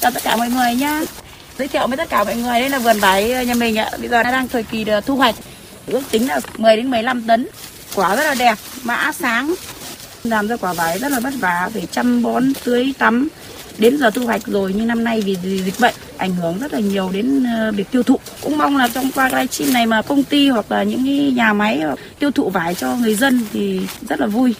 Chào 0.00 0.10
tất 0.10 0.22
cả 0.24 0.36
mọi 0.36 0.50
người 0.50 0.74
nhé. 0.74 1.04
Giới 1.58 1.68
thiệu 1.68 1.86
với 1.86 1.96
tất 1.96 2.08
cả 2.08 2.24
mọi 2.24 2.36
người 2.36 2.60
đây 2.60 2.70
là 2.70 2.78
vườn 2.78 2.98
vải 2.98 3.46
nhà 3.46 3.54
mình 3.54 3.78
ạ. 3.78 3.90
Bây 3.98 4.08
giờ 4.08 4.22
đang 4.22 4.48
thời 4.48 4.62
kỳ 4.62 4.84
ờ, 4.84 5.00
thu 5.00 5.16
hoạch. 5.16 5.34
Ước 5.86 6.02
tính 6.10 6.28
là 6.28 6.40
10 6.58 6.76
đến 6.76 6.90
15 6.90 7.22
tấn. 7.22 7.48
Quả 7.94 8.16
rất 8.16 8.24
là 8.24 8.34
đẹp, 8.34 8.54
mã 8.82 9.12
sáng, 9.12 9.54
làm 10.30 10.48
ra 10.48 10.56
quả 10.56 10.72
vải 10.72 10.98
rất 10.98 11.12
là 11.12 11.20
vất 11.20 11.34
vả 11.40 11.70
phải 11.72 11.86
chăm 11.90 12.22
bón 12.22 12.52
tưới 12.64 12.94
tắm. 12.98 13.28
Đến 13.78 13.98
giờ 13.98 14.10
thu 14.10 14.26
hoạch 14.26 14.46
rồi 14.46 14.74
nhưng 14.76 14.86
năm 14.86 15.04
nay 15.04 15.20
vì 15.20 15.36
dịch 15.64 15.80
bệnh 15.80 15.94
ảnh 16.16 16.34
hưởng 16.34 16.58
rất 16.58 16.72
là 16.72 16.80
nhiều 16.80 17.10
đến 17.12 17.44
ờ, 17.44 17.72
việc 17.72 17.90
tiêu 17.90 18.02
thụ. 18.02 18.18
Cũng 18.42 18.58
mong 18.58 18.76
là 18.76 18.88
trong 18.88 19.10
qua 19.14 19.28
livestream 19.28 19.72
này 19.72 19.86
mà 19.86 20.02
công 20.02 20.24
ty 20.24 20.48
hoặc 20.48 20.72
là 20.72 20.82
những 20.82 21.04
cái 21.04 21.32
nhà 21.36 21.52
máy 21.52 21.82
tiêu 22.18 22.30
thụ 22.30 22.50
vải 22.50 22.74
cho 22.74 22.96
người 22.96 23.14
dân 23.14 23.40
thì 23.52 23.80
rất 24.08 24.20
là 24.20 24.26
vui. 24.26 24.54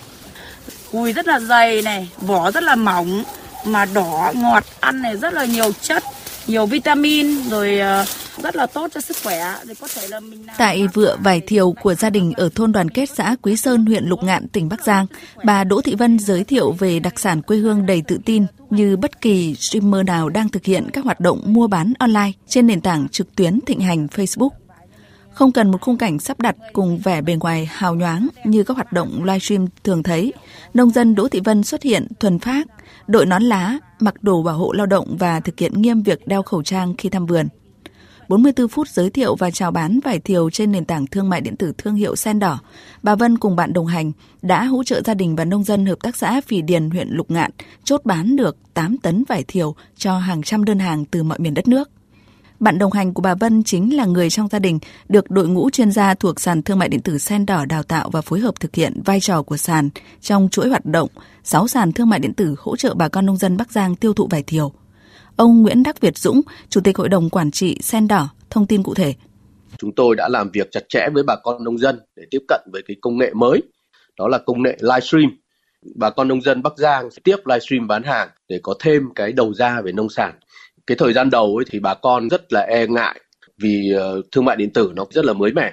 Cùi 0.92 1.12
rất 1.12 1.26
là 1.26 1.40
dày 1.40 1.82
này 1.82 2.08
vỏ 2.20 2.50
rất 2.50 2.62
là 2.62 2.74
mỏng 2.74 3.24
mà 3.64 3.84
đỏ 3.84 4.32
ngọt 4.34 4.64
ăn 4.80 5.02
này 5.02 5.16
rất 5.16 5.34
là 5.34 5.44
nhiều 5.44 5.72
chất 5.82 6.04
nhiều 6.48 6.66
vitamin 6.66 7.48
rồi 7.50 7.80
uh, 8.02 8.08
rất 8.42 8.56
là 8.56 8.66
tốt 8.66 8.90
cho 8.94 9.00
sức 9.00 9.16
khỏe 9.24 9.54
để 9.68 9.74
có 9.80 9.88
thể 9.94 10.08
là 10.08 10.20
mình 10.20 10.46
Tại 10.58 10.86
vựa 10.86 11.16
vải 11.16 11.40
thiều 11.40 11.72
của 11.72 11.94
gia 11.94 12.10
đình 12.10 12.32
ở 12.36 12.48
thôn 12.54 12.72
đoàn 12.72 12.90
kết 12.90 13.10
xã 13.10 13.36
Quý 13.42 13.56
Sơn, 13.56 13.86
huyện 13.86 14.04
Lục 14.04 14.22
Ngạn, 14.22 14.48
tỉnh 14.48 14.68
Bắc 14.68 14.84
Giang, 14.84 15.06
bà 15.44 15.64
Đỗ 15.64 15.80
Thị 15.80 15.94
Vân 15.94 16.18
giới 16.18 16.44
thiệu 16.44 16.72
về 16.72 17.00
đặc 17.00 17.20
sản 17.20 17.42
quê 17.42 17.56
hương 17.56 17.86
đầy 17.86 18.02
tự 18.08 18.18
tin 18.24 18.46
như 18.70 18.96
bất 18.96 19.20
kỳ 19.20 19.54
streamer 19.54 20.06
nào 20.06 20.28
đang 20.28 20.48
thực 20.48 20.64
hiện 20.64 20.88
các 20.92 21.04
hoạt 21.04 21.20
động 21.20 21.42
mua 21.44 21.66
bán 21.66 21.92
online 21.98 22.32
trên 22.48 22.66
nền 22.66 22.80
tảng 22.80 23.08
trực 23.08 23.34
tuyến 23.36 23.60
thịnh 23.60 23.80
hành 23.80 24.06
Facebook. 24.06 24.50
Không 25.32 25.52
cần 25.52 25.70
một 25.70 25.80
khung 25.80 25.98
cảnh 25.98 26.18
sắp 26.18 26.40
đặt 26.40 26.56
cùng 26.72 26.98
vẻ 26.98 27.20
bề 27.20 27.34
ngoài 27.34 27.68
hào 27.72 27.94
nhoáng 27.94 28.28
như 28.44 28.64
các 28.64 28.74
hoạt 28.74 28.92
động 28.92 29.24
livestream 29.24 29.66
thường 29.84 30.02
thấy, 30.02 30.32
nông 30.74 30.90
dân 30.90 31.14
Đỗ 31.14 31.28
Thị 31.28 31.40
Vân 31.44 31.64
xuất 31.64 31.82
hiện 31.82 32.06
thuần 32.20 32.38
phác, 32.38 32.66
đội 33.06 33.26
nón 33.26 33.42
lá, 33.42 33.78
mặc 34.00 34.22
đồ 34.22 34.42
bảo 34.42 34.58
hộ 34.58 34.72
lao 34.72 34.86
động 34.86 35.16
và 35.18 35.40
thực 35.40 35.58
hiện 35.58 35.82
nghiêm 35.82 36.02
việc 36.02 36.26
đeo 36.26 36.42
khẩu 36.42 36.62
trang 36.62 36.94
khi 36.98 37.08
thăm 37.08 37.26
vườn. 37.26 37.48
44 38.28 38.68
phút 38.68 38.88
giới 38.88 39.10
thiệu 39.10 39.36
và 39.36 39.50
chào 39.50 39.70
bán 39.70 40.00
vải 40.04 40.18
thiều 40.18 40.50
trên 40.50 40.72
nền 40.72 40.84
tảng 40.84 41.06
thương 41.06 41.28
mại 41.28 41.40
điện 41.40 41.56
tử 41.56 41.72
thương 41.78 41.94
hiệu 41.94 42.16
Sen 42.16 42.38
Đỏ, 42.38 42.58
bà 43.02 43.14
Vân 43.14 43.38
cùng 43.38 43.56
bạn 43.56 43.72
đồng 43.72 43.86
hành 43.86 44.12
đã 44.42 44.64
hỗ 44.64 44.84
trợ 44.84 45.02
gia 45.04 45.14
đình 45.14 45.36
và 45.36 45.44
nông 45.44 45.64
dân 45.64 45.86
hợp 45.86 45.98
tác 46.02 46.16
xã 46.16 46.40
Phì 46.40 46.62
Điền 46.62 46.90
huyện 46.90 47.08
Lục 47.08 47.30
Ngạn 47.30 47.50
chốt 47.84 48.00
bán 48.04 48.36
được 48.36 48.56
8 48.74 48.96
tấn 48.98 49.24
vải 49.28 49.44
thiều 49.48 49.74
cho 49.96 50.18
hàng 50.18 50.42
trăm 50.42 50.64
đơn 50.64 50.78
hàng 50.78 51.04
từ 51.04 51.22
mọi 51.22 51.38
miền 51.38 51.54
đất 51.54 51.68
nước. 51.68 51.90
Bạn 52.60 52.78
đồng 52.78 52.92
hành 52.92 53.14
của 53.14 53.22
bà 53.22 53.34
Vân 53.34 53.62
chính 53.62 53.96
là 53.96 54.04
người 54.04 54.30
trong 54.30 54.48
gia 54.48 54.58
đình 54.58 54.78
được 55.08 55.30
đội 55.30 55.48
ngũ 55.48 55.70
chuyên 55.70 55.92
gia 55.92 56.14
thuộc 56.14 56.40
sàn 56.40 56.62
thương 56.62 56.78
mại 56.78 56.88
điện 56.88 57.00
tử 57.00 57.18
Sen 57.18 57.46
Đỏ 57.46 57.64
đào 57.64 57.82
tạo 57.82 58.10
và 58.10 58.20
phối 58.20 58.40
hợp 58.40 58.60
thực 58.60 58.74
hiện 58.74 59.02
vai 59.04 59.20
trò 59.20 59.42
của 59.42 59.56
sàn 59.56 59.88
trong 60.20 60.48
chuỗi 60.50 60.68
hoạt 60.68 60.86
động 60.86 61.08
6 61.44 61.68
sàn 61.68 61.92
thương 61.92 62.08
mại 62.08 62.18
điện 62.18 62.34
tử 62.34 62.54
hỗ 62.58 62.76
trợ 62.76 62.94
bà 62.94 63.08
con 63.08 63.26
nông 63.26 63.36
dân 63.36 63.56
Bắc 63.56 63.72
Giang 63.72 63.96
tiêu 63.96 64.12
thụ 64.12 64.26
vải 64.30 64.42
thiều. 64.42 64.72
Ông 65.38 65.62
Nguyễn 65.62 65.82
Đắc 65.82 66.00
Việt 66.00 66.18
Dũng, 66.18 66.40
Chủ 66.68 66.80
tịch 66.80 66.96
Hội 66.96 67.08
đồng 67.08 67.30
Quản 67.30 67.50
trị 67.50 67.78
Sen 67.80 68.08
Đỏ, 68.08 68.28
thông 68.50 68.66
tin 68.66 68.82
cụ 68.82 68.94
thể. 68.94 69.14
Chúng 69.78 69.94
tôi 69.94 70.16
đã 70.16 70.28
làm 70.28 70.50
việc 70.50 70.68
chặt 70.70 70.80
chẽ 70.88 71.08
với 71.14 71.22
bà 71.22 71.36
con 71.42 71.64
nông 71.64 71.78
dân 71.78 72.00
để 72.16 72.22
tiếp 72.30 72.38
cận 72.48 72.60
với 72.72 72.82
cái 72.88 72.96
công 73.00 73.18
nghệ 73.18 73.30
mới, 73.34 73.62
đó 74.18 74.28
là 74.28 74.38
công 74.38 74.62
nghệ 74.62 74.76
livestream. 74.80 75.30
Bà 75.96 76.10
con 76.10 76.28
nông 76.28 76.42
dân 76.42 76.62
Bắc 76.62 76.78
Giang 76.78 77.10
sẽ 77.10 77.20
tiếp 77.24 77.36
livestream 77.44 77.86
bán 77.86 78.02
hàng 78.02 78.28
để 78.48 78.60
có 78.62 78.74
thêm 78.80 79.02
cái 79.14 79.32
đầu 79.32 79.54
ra 79.54 79.80
về 79.80 79.92
nông 79.92 80.08
sản. 80.08 80.38
Cái 80.86 80.96
thời 80.96 81.12
gian 81.12 81.30
đầu 81.30 81.56
ấy 81.56 81.64
thì 81.70 81.80
bà 81.80 81.94
con 81.94 82.28
rất 82.28 82.52
là 82.52 82.60
e 82.60 82.86
ngại 82.86 83.20
vì 83.58 83.92
ờ, 83.92 84.22
thương 84.32 84.44
mại 84.44 84.56
điện 84.56 84.72
tử 84.72 84.92
nó 84.96 85.04
rất 85.10 85.24
là 85.24 85.32
mới 85.32 85.52
mẻ. 85.52 85.72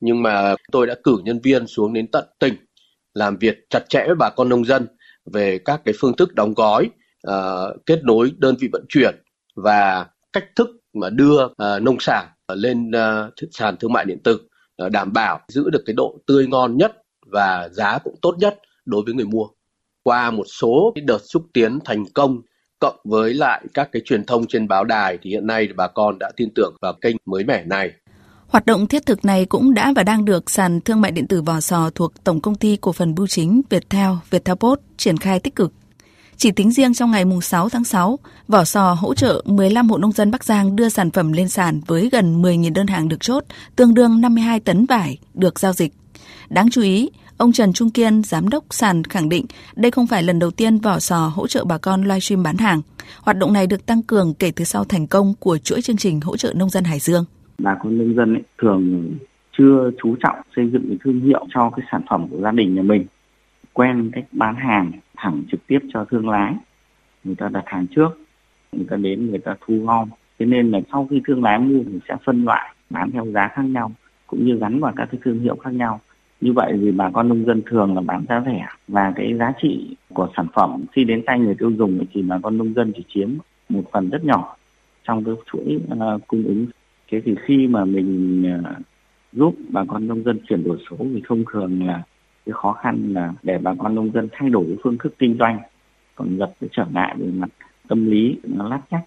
Nhưng 0.00 0.22
mà 0.22 0.54
tôi 0.72 0.86
đã 0.86 0.94
cử 1.04 1.16
nhân 1.24 1.40
viên 1.42 1.66
xuống 1.66 1.92
đến 1.92 2.06
tận 2.12 2.24
tỉnh 2.38 2.54
làm 3.14 3.36
việc 3.36 3.56
chặt 3.70 3.88
chẽ 3.88 4.04
với 4.06 4.14
bà 4.14 4.30
con 4.30 4.48
nông 4.48 4.64
dân 4.64 4.86
về 5.32 5.58
các 5.64 5.80
cái 5.84 5.94
phương 6.00 6.16
thức 6.16 6.34
đóng 6.34 6.54
gói, 6.54 6.90
uh, 7.30 7.86
kết 7.86 8.04
nối 8.04 8.32
đơn 8.38 8.54
vị 8.60 8.68
vận 8.72 8.84
chuyển 8.88 9.14
và 9.56 10.06
cách 10.32 10.44
thức 10.56 10.68
mà 10.94 11.10
đưa 11.10 11.44
uh, 11.44 11.82
nông 11.82 11.96
sản 12.00 12.28
lên 12.54 12.90
uh, 12.90 13.34
sàn 13.50 13.76
thương 13.76 13.92
mại 13.92 14.04
điện 14.04 14.18
tử 14.24 14.40
uh, 14.84 14.92
đảm 14.92 15.12
bảo 15.12 15.40
giữ 15.48 15.70
được 15.70 15.82
cái 15.86 15.94
độ 15.94 16.18
tươi 16.26 16.46
ngon 16.46 16.76
nhất 16.76 16.92
và 17.26 17.68
giá 17.72 17.98
cũng 18.04 18.14
tốt 18.22 18.34
nhất 18.38 18.58
đối 18.84 19.02
với 19.04 19.14
người 19.14 19.26
mua. 19.26 19.46
Qua 20.02 20.30
một 20.30 20.46
số 20.60 20.92
cái 20.94 21.04
đợt 21.04 21.18
xúc 21.24 21.46
tiến 21.52 21.78
thành 21.84 22.04
công 22.14 22.40
cộng 22.78 22.96
với 23.04 23.34
lại 23.34 23.64
các 23.74 23.88
cái 23.92 24.02
truyền 24.04 24.24
thông 24.24 24.46
trên 24.46 24.68
báo 24.68 24.84
đài 24.84 25.18
thì 25.22 25.30
hiện 25.30 25.46
nay 25.46 25.68
bà 25.76 25.88
con 25.88 26.18
đã 26.18 26.30
tin 26.36 26.48
tưởng 26.54 26.74
vào 26.80 26.92
kênh 27.00 27.16
mới 27.26 27.44
mẻ 27.44 27.64
này. 27.64 27.92
Hoạt 28.48 28.66
động 28.66 28.86
thiết 28.86 29.06
thực 29.06 29.24
này 29.24 29.44
cũng 29.44 29.74
đã 29.74 29.92
và 29.96 30.02
đang 30.02 30.24
được 30.24 30.50
sàn 30.50 30.80
thương 30.80 31.00
mại 31.00 31.10
điện 31.10 31.26
tử 31.26 31.42
Vò 31.42 31.60
Sò 31.60 31.90
thuộc 31.94 32.24
Tổng 32.24 32.40
công 32.40 32.54
ty 32.54 32.76
cổ 32.76 32.92
phần 32.92 33.14
bưu 33.14 33.26
chính 33.26 33.62
Viettel, 33.70 34.10
Viettel 34.30 34.54
Post 34.54 34.80
triển 34.96 35.16
khai 35.16 35.40
tích 35.40 35.54
cực 35.54 35.72
chỉ 36.36 36.50
tính 36.50 36.70
riêng 36.70 36.94
trong 36.94 37.10
ngày 37.10 37.24
6 37.42 37.68
tháng 37.68 37.84
6, 37.84 38.18
Vỏ 38.48 38.64
Sò 38.64 38.96
hỗ 38.98 39.14
trợ 39.14 39.42
15 39.44 39.88
hộ 39.88 39.98
nông 39.98 40.12
dân 40.12 40.30
Bắc 40.30 40.44
Giang 40.44 40.76
đưa 40.76 40.88
sản 40.88 41.10
phẩm 41.10 41.32
lên 41.32 41.48
sàn 41.48 41.80
với 41.86 42.08
gần 42.12 42.42
10.000 42.42 42.72
đơn 42.72 42.86
hàng 42.86 43.08
được 43.08 43.20
chốt, 43.20 43.44
tương 43.76 43.94
đương 43.94 44.20
52 44.20 44.60
tấn 44.60 44.86
vải 44.86 45.18
được 45.34 45.58
giao 45.58 45.72
dịch. 45.72 45.92
Đáng 46.50 46.70
chú 46.70 46.82
ý, 46.82 47.10
ông 47.36 47.52
Trần 47.52 47.72
Trung 47.72 47.90
Kiên, 47.90 48.22
giám 48.22 48.48
đốc 48.48 48.64
sàn 48.70 49.04
khẳng 49.04 49.28
định 49.28 49.46
đây 49.76 49.90
không 49.90 50.06
phải 50.06 50.22
lần 50.22 50.38
đầu 50.38 50.50
tiên 50.50 50.78
Vỏ 50.78 50.98
Sò 50.98 51.32
hỗ 51.34 51.46
trợ 51.46 51.64
bà 51.64 51.78
con 51.78 52.02
livestream 52.02 52.42
bán 52.42 52.56
hàng. 52.56 52.80
Hoạt 53.22 53.36
động 53.36 53.52
này 53.52 53.66
được 53.66 53.86
tăng 53.86 54.02
cường 54.02 54.34
kể 54.34 54.52
từ 54.56 54.64
sau 54.64 54.84
thành 54.84 55.06
công 55.06 55.34
của 55.40 55.58
chuỗi 55.58 55.82
chương 55.82 55.96
trình 55.96 56.20
hỗ 56.20 56.36
trợ 56.36 56.52
nông 56.56 56.70
dân 56.70 56.84
Hải 56.84 56.98
Dương. 56.98 57.24
Bà 57.58 57.76
con 57.82 57.98
nông 57.98 58.14
dân 58.16 58.34
ấy, 58.34 58.42
thường 58.62 59.12
chưa 59.58 59.90
chú 60.02 60.16
trọng 60.22 60.36
xây 60.56 60.70
dựng 60.72 60.84
cái 60.88 60.98
thương 61.04 61.20
hiệu 61.20 61.46
cho 61.54 61.70
cái 61.76 61.86
sản 61.92 62.02
phẩm 62.10 62.28
của 62.30 62.38
gia 62.42 62.50
đình 62.50 62.74
nhà 62.74 62.82
mình 62.82 63.06
quen 63.72 64.10
cách 64.12 64.24
bán 64.32 64.54
hàng 64.56 64.92
thẳng 65.16 65.42
trực 65.50 65.66
tiếp 65.66 65.78
cho 65.92 66.04
thương 66.04 66.28
lái. 66.28 66.54
Người 67.24 67.34
ta 67.34 67.48
đặt 67.48 67.64
hàng 67.66 67.86
trước 67.86 68.08
người 68.72 68.86
ta 68.90 68.96
đến 68.96 69.30
người 69.30 69.38
ta 69.38 69.54
thu 69.60 69.78
gom. 69.84 70.08
Thế 70.38 70.46
nên 70.46 70.70
là 70.70 70.80
sau 70.92 71.06
khi 71.10 71.20
thương 71.26 71.42
lái 71.44 71.58
mua 71.58 71.82
thì 71.86 71.98
sẽ 72.08 72.16
phân 72.24 72.44
loại 72.44 72.74
bán 72.90 73.10
theo 73.10 73.26
giá 73.26 73.48
khác 73.48 73.62
nhau 73.62 73.92
cũng 74.26 74.46
như 74.46 74.58
gắn 74.58 74.80
vào 74.80 74.92
các 74.96 75.08
cái 75.12 75.20
thương 75.24 75.40
hiệu 75.40 75.56
khác 75.56 75.70
nhau. 75.70 76.00
Như 76.40 76.52
vậy 76.52 76.72
thì 76.80 76.92
bà 76.92 77.10
con 77.10 77.28
nông 77.28 77.44
dân 77.44 77.62
thường 77.66 77.94
là 77.94 78.00
bán 78.00 78.24
giá 78.28 78.42
rẻ. 78.46 78.66
Và 78.88 79.12
cái 79.16 79.34
giá 79.38 79.52
trị 79.62 79.96
của 80.14 80.28
sản 80.36 80.46
phẩm 80.54 80.84
khi 80.92 81.04
đến 81.04 81.22
tay 81.26 81.38
người 81.38 81.54
tiêu 81.54 81.70
dùng 81.70 82.04
thì 82.12 82.22
bà 82.22 82.38
con 82.42 82.58
nông 82.58 82.74
dân 82.74 82.92
chỉ 82.96 83.04
chiếm 83.08 83.30
một 83.68 83.82
phần 83.92 84.10
rất 84.10 84.24
nhỏ 84.24 84.56
trong 85.04 85.24
cái 85.24 85.34
chuỗi 85.52 85.80
uh, 85.92 86.26
cung 86.26 86.44
ứng. 86.44 86.66
Thế 87.10 87.20
thì 87.24 87.34
khi 87.46 87.66
mà 87.66 87.84
mình 87.84 88.44
uh, 88.60 88.76
giúp 89.32 89.54
bà 89.68 89.84
con 89.88 90.06
nông 90.06 90.22
dân 90.22 90.38
chuyển 90.48 90.64
đổi 90.64 90.78
số 90.90 90.96
thì 90.98 91.22
thông 91.28 91.44
thường 91.52 91.86
là 91.86 92.02
cái 92.46 92.52
khó 92.52 92.72
khăn 92.72 93.12
là 93.12 93.32
để 93.42 93.58
bà 93.58 93.74
con 93.78 93.94
nông 93.94 94.10
dân 94.12 94.28
thay 94.32 94.50
đổi 94.50 94.76
phương 94.82 94.98
thức 94.98 95.14
kinh 95.18 95.36
doanh 95.38 95.58
còn 96.14 96.36
gặp 96.36 96.50
cái 96.60 96.70
trở 96.72 96.84
ngại 96.90 97.14
về 97.18 97.26
mặt 97.26 97.48
tâm 97.88 98.10
lý 98.10 98.36
nó 98.44 98.68
lát 98.68 98.80
chắc 98.90 99.00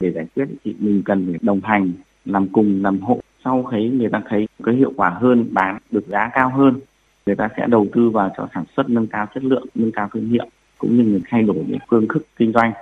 để 0.00 0.12
giải 0.12 0.26
quyết 0.34 0.46
thì 0.64 0.74
mình 0.78 1.02
cần 1.04 1.26
phải 1.30 1.38
đồng 1.42 1.60
hành 1.64 1.92
làm 2.24 2.48
cùng 2.48 2.82
làm 2.82 3.00
hộ. 3.00 3.20
Sau 3.44 3.68
thấy 3.70 3.90
người 3.90 4.08
ta 4.12 4.22
thấy 4.28 4.48
cái 4.64 4.74
hiệu 4.74 4.92
quả 4.96 5.10
hơn 5.10 5.48
bán 5.50 5.78
được 5.90 6.06
giá 6.08 6.30
cao 6.34 6.50
hơn 6.56 6.80
người 7.26 7.36
ta 7.36 7.48
sẽ 7.56 7.66
đầu 7.66 7.86
tư 7.92 8.10
vào 8.10 8.30
cho 8.36 8.48
sản 8.54 8.64
xuất 8.76 8.88
nâng 8.88 9.06
cao 9.06 9.26
chất 9.34 9.44
lượng 9.44 9.66
nâng 9.74 9.92
cao 9.92 10.08
thương 10.12 10.28
hiệu 10.28 10.46
cũng 10.78 10.96
như 10.96 11.04
người 11.04 11.20
thay 11.30 11.42
đổi 11.42 11.64
về 11.68 11.78
phương 11.90 12.06
thức 12.14 12.26
kinh 12.36 12.52
doanh. 12.52 12.72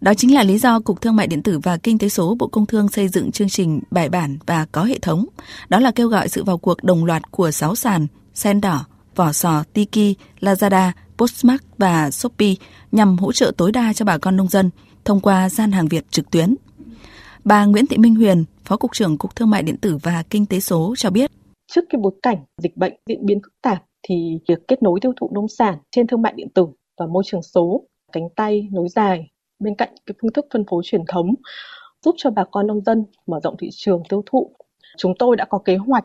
Đó 0.00 0.14
chính 0.14 0.34
là 0.34 0.42
lý 0.42 0.58
do 0.58 0.80
Cục 0.80 1.00
Thương 1.00 1.16
mại 1.16 1.26
Điện 1.26 1.42
tử 1.42 1.58
và 1.62 1.76
Kinh 1.82 1.98
tế 1.98 2.08
số 2.08 2.36
Bộ 2.38 2.46
Công 2.46 2.66
Thương 2.66 2.88
xây 2.88 3.08
dựng 3.08 3.30
chương 3.30 3.48
trình 3.48 3.80
bài 3.90 4.08
bản 4.08 4.38
và 4.46 4.66
có 4.72 4.84
hệ 4.84 4.98
thống. 5.02 5.24
Đó 5.68 5.78
là 5.78 5.92
kêu 5.94 6.08
gọi 6.08 6.28
sự 6.28 6.44
vào 6.44 6.58
cuộc 6.58 6.84
đồng 6.84 7.04
loạt 7.04 7.30
của 7.30 7.50
6 7.50 7.74
sàn, 7.74 8.06
Sen 8.34 8.60
Đỏ, 8.60 8.84
Vỏ 9.16 9.32
Sò, 9.32 9.64
Tiki, 9.72 10.16
Lazada, 10.40 10.90
Postmark 11.18 11.64
và 11.78 12.10
Shopee 12.10 12.54
nhằm 12.92 13.18
hỗ 13.18 13.32
trợ 13.32 13.52
tối 13.56 13.72
đa 13.72 13.92
cho 13.92 14.04
bà 14.04 14.18
con 14.18 14.36
nông 14.36 14.48
dân 14.48 14.70
thông 15.04 15.20
qua 15.20 15.48
gian 15.48 15.72
hàng 15.72 15.88
Việt 15.88 16.10
trực 16.10 16.30
tuyến. 16.30 16.54
Bà 17.44 17.64
Nguyễn 17.64 17.86
Thị 17.86 17.98
Minh 17.98 18.14
Huyền, 18.14 18.44
Phó 18.64 18.76
Cục 18.76 18.90
trưởng 18.94 19.18
Cục 19.18 19.36
Thương 19.36 19.50
mại 19.50 19.62
Điện 19.62 19.76
tử 19.76 19.98
và 20.02 20.22
Kinh 20.30 20.46
tế 20.46 20.60
số 20.60 20.94
cho 20.96 21.10
biết. 21.10 21.30
Trước 21.72 21.84
cái 21.90 22.00
bối 22.02 22.12
cảnh 22.22 22.44
dịch 22.62 22.76
bệnh 22.76 22.92
diễn 23.08 23.26
biến 23.26 23.40
phức 23.42 23.52
tạp 23.62 23.84
thì 24.08 24.38
việc 24.48 24.58
kết 24.68 24.82
nối 24.82 25.00
tiêu 25.02 25.12
thụ 25.20 25.30
nông 25.34 25.48
sản 25.48 25.78
trên 25.90 26.06
thương 26.06 26.22
mại 26.22 26.32
điện 26.36 26.48
tử 26.54 26.66
và 26.98 27.06
môi 27.06 27.22
trường 27.26 27.42
số 27.42 27.82
cánh 28.12 28.28
tay 28.36 28.68
nối 28.72 28.88
dài 28.88 29.30
bên 29.58 29.74
cạnh 29.74 29.94
cái 30.06 30.14
phương 30.22 30.32
thức 30.32 30.46
phân 30.52 30.64
phối 30.70 30.82
truyền 30.84 31.02
thống 31.08 31.34
giúp 32.04 32.14
cho 32.18 32.30
bà 32.30 32.44
con 32.50 32.66
nông 32.66 32.84
dân 32.84 33.04
mở 33.26 33.40
rộng 33.42 33.56
thị 33.58 33.68
trường 33.72 34.02
tiêu 34.08 34.22
thụ. 34.26 34.50
Chúng 34.98 35.12
tôi 35.18 35.36
đã 35.36 35.44
có 35.44 35.58
kế 35.58 35.76
hoạch 35.76 36.04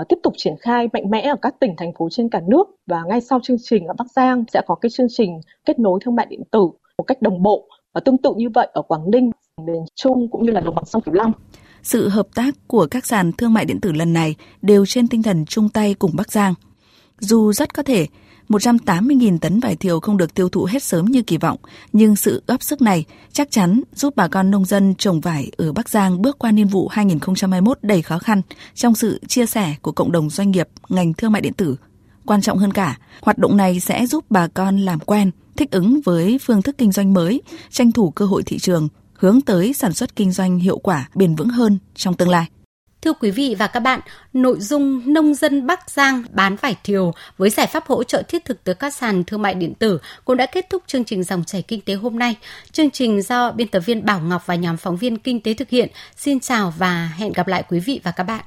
uh, 0.00 0.08
tiếp 0.08 0.16
tục 0.22 0.32
triển 0.36 0.54
khai 0.60 0.88
mạnh 0.92 1.10
mẽ 1.10 1.28
ở 1.28 1.36
các 1.42 1.54
tỉnh 1.60 1.74
thành 1.76 1.92
phố 1.98 2.08
trên 2.10 2.28
cả 2.28 2.40
nước 2.48 2.64
và 2.86 3.02
ngay 3.08 3.20
sau 3.20 3.40
chương 3.42 3.56
trình 3.62 3.86
ở 3.86 3.94
Bắc 3.98 4.06
Giang 4.16 4.44
sẽ 4.52 4.62
có 4.66 4.74
cái 4.74 4.90
chương 4.90 5.06
trình 5.10 5.40
kết 5.64 5.78
nối 5.78 6.00
thương 6.04 6.14
mại 6.16 6.26
điện 6.30 6.42
tử 6.50 6.60
một 6.98 7.04
cách 7.06 7.22
đồng 7.22 7.42
bộ 7.42 7.68
và 7.94 8.00
tương 8.04 8.18
tự 8.18 8.34
như 8.36 8.48
vậy 8.54 8.68
ở 8.72 8.82
Quảng 8.82 9.10
Ninh, 9.10 9.30
miền 9.66 9.84
Trung 9.94 10.28
cũng 10.30 10.44
như 10.44 10.52
là 10.52 10.60
đồng 10.60 10.74
bằng 10.74 10.84
sông 10.84 11.02
Cửu 11.02 11.14
Long. 11.14 11.32
Sự 11.82 12.08
hợp 12.08 12.26
tác 12.34 12.54
của 12.66 12.86
các 12.90 13.06
sàn 13.06 13.32
thương 13.32 13.52
mại 13.52 13.64
điện 13.64 13.80
tử 13.80 13.92
lần 13.92 14.12
này 14.12 14.34
đều 14.62 14.86
trên 14.86 15.08
tinh 15.08 15.22
thần 15.22 15.44
chung 15.44 15.68
tay 15.68 15.94
cùng 15.94 16.10
Bắc 16.16 16.32
Giang. 16.32 16.54
Dù 17.18 17.52
rất 17.52 17.74
có 17.74 17.82
thể 17.82 18.06
180.000 18.50 19.38
tấn 19.38 19.60
vải 19.60 19.76
thiều 19.76 20.00
không 20.00 20.16
được 20.16 20.34
tiêu 20.34 20.48
thụ 20.48 20.64
hết 20.64 20.82
sớm 20.82 21.04
như 21.04 21.22
kỳ 21.22 21.36
vọng, 21.36 21.58
nhưng 21.92 22.16
sự 22.16 22.42
góp 22.46 22.62
sức 22.62 22.82
này 22.82 23.04
chắc 23.32 23.50
chắn 23.50 23.82
giúp 23.94 24.16
bà 24.16 24.28
con 24.28 24.50
nông 24.50 24.64
dân 24.64 24.94
trồng 24.94 25.20
vải 25.20 25.50
ở 25.56 25.72
Bắc 25.72 25.88
Giang 25.88 26.22
bước 26.22 26.38
qua 26.38 26.52
niên 26.52 26.66
vụ 26.66 26.88
2021 26.88 27.78
đầy 27.82 28.02
khó 28.02 28.18
khăn 28.18 28.42
trong 28.74 28.94
sự 28.94 29.20
chia 29.28 29.46
sẻ 29.46 29.74
của 29.82 29.92
cộng 29.92 30.12
đồng 30.12 30.30
doanh 30.30 30.50
nghiệp 30.50 30.68
ngành 30.88 31.14
thương 31.14 31.32
mại 31.32 31.42
điện 31.42 31.52
tử. 31.52 31.76
Quan 32.26 32.40
trọng 32.40 32.58
hơn 32.58 32.72
cả, 32.72 32.98
hoạt 33.22 33.38
động 33.38 33.56
này 33.56 33.80
sẽ 33.80 34.06
giúp 34.06 34.24
bà 34.30 34.48
con 34.48 34.78
làm 34.78 35.00
quen, 35.00 35.30
thích 35.56 35.70
ứng 35.70 36.00
với 36.04 36.38
phương 36.42 36.62
thức 36.62 36.78
kinh 36.78 36.92
doanh 36.92 37.14
mới, 37.14 37.42
tranh 37.70 37.92
thủ 37.92 38.10
cơ 38.10 38.24
hội 38.24 38.42
thị 38.42 38.58
trường, 38.58 38.88
hướng 39.12 39.40
tới 39.40 39.72
sản 39.72 39.92
xuất 39.92 40.16
kinh 40.16 40.32
doanh 40.32 40.58
hiệu 40.58 40.78
quả 40.78 41.08
bền 41.14 41.34
vững 41.34 41.48
hơn 41.48 41.78
trong 41.94 42.14
tương 42.14 42.28
lai. 42.28 42.48
Thưa 43.02 43.12
quý 43.12 43.30
vị 43.30 43.56
và 43.58 43.66
các 43.66 43.80
bạn, 43.80 44.00
nội 44.32 44.60
dung 44.60 45.12
nông 45.12 45.34
dân 45.34 45.66
Bắc 45.66 45.90
Giang 45.90 46.22
bán 46.32 46.56
vải 46.56 46.76
thiều 46.84 47.12
với 47.38 47.50
giải 47.50 47.66
pháp 47.66 47.86
hỗ 47.86 48.04
trợ 48.04 48.22
thiết 48.28 48.44
thực 48.44 48.64
tới 48.64 48.74
các 48.74 48.94
sàn 48.94 49.24
thương 49.24 49.42
mại 49.42 49.54
điện 49.54 49.74
tử 49.74 49.98
cũng 50.24 50.36
đã 50.36 50.46
kết 50.46 50.66
thúc 50.70 50.82
chương 50.86 51.04
trình 51.04 51.22
dòng 51.22 51.44
chảy 51.44 51.62
kinh 51.62 51.80
tế 51.80 51.94
hôm 51.94 52.18
nay. 52.18 52.36
Chương 52.72 52.90
trình 52.90 53.22
do 53.22 53.52
biên 53.52 53.68
tập 53.68 53.80
viên 53.80 54.04
Bảo 54.04 54.20
Ngọc 54.20 54.42
và 54.46 54.54
nhóm 54.54 54.76
phóng 54.76 54.96
viên 54.96 55.18
kinh 55.18 55.40
tế 55.40 55.54
thực 55.54 55.68
hiện. 55.68 55.88
Xin 56.16 56.40
chào 56.40 56.74
và 56.78 57.12
hẹn 57.16 57.32
gặp 57.32 57.48
lại 57.48 57.64
quý 57.68 57.80
vị 57.80 58.00
và 58.04 58.10
các 58.10 58.24
bạn. 58.24 58.44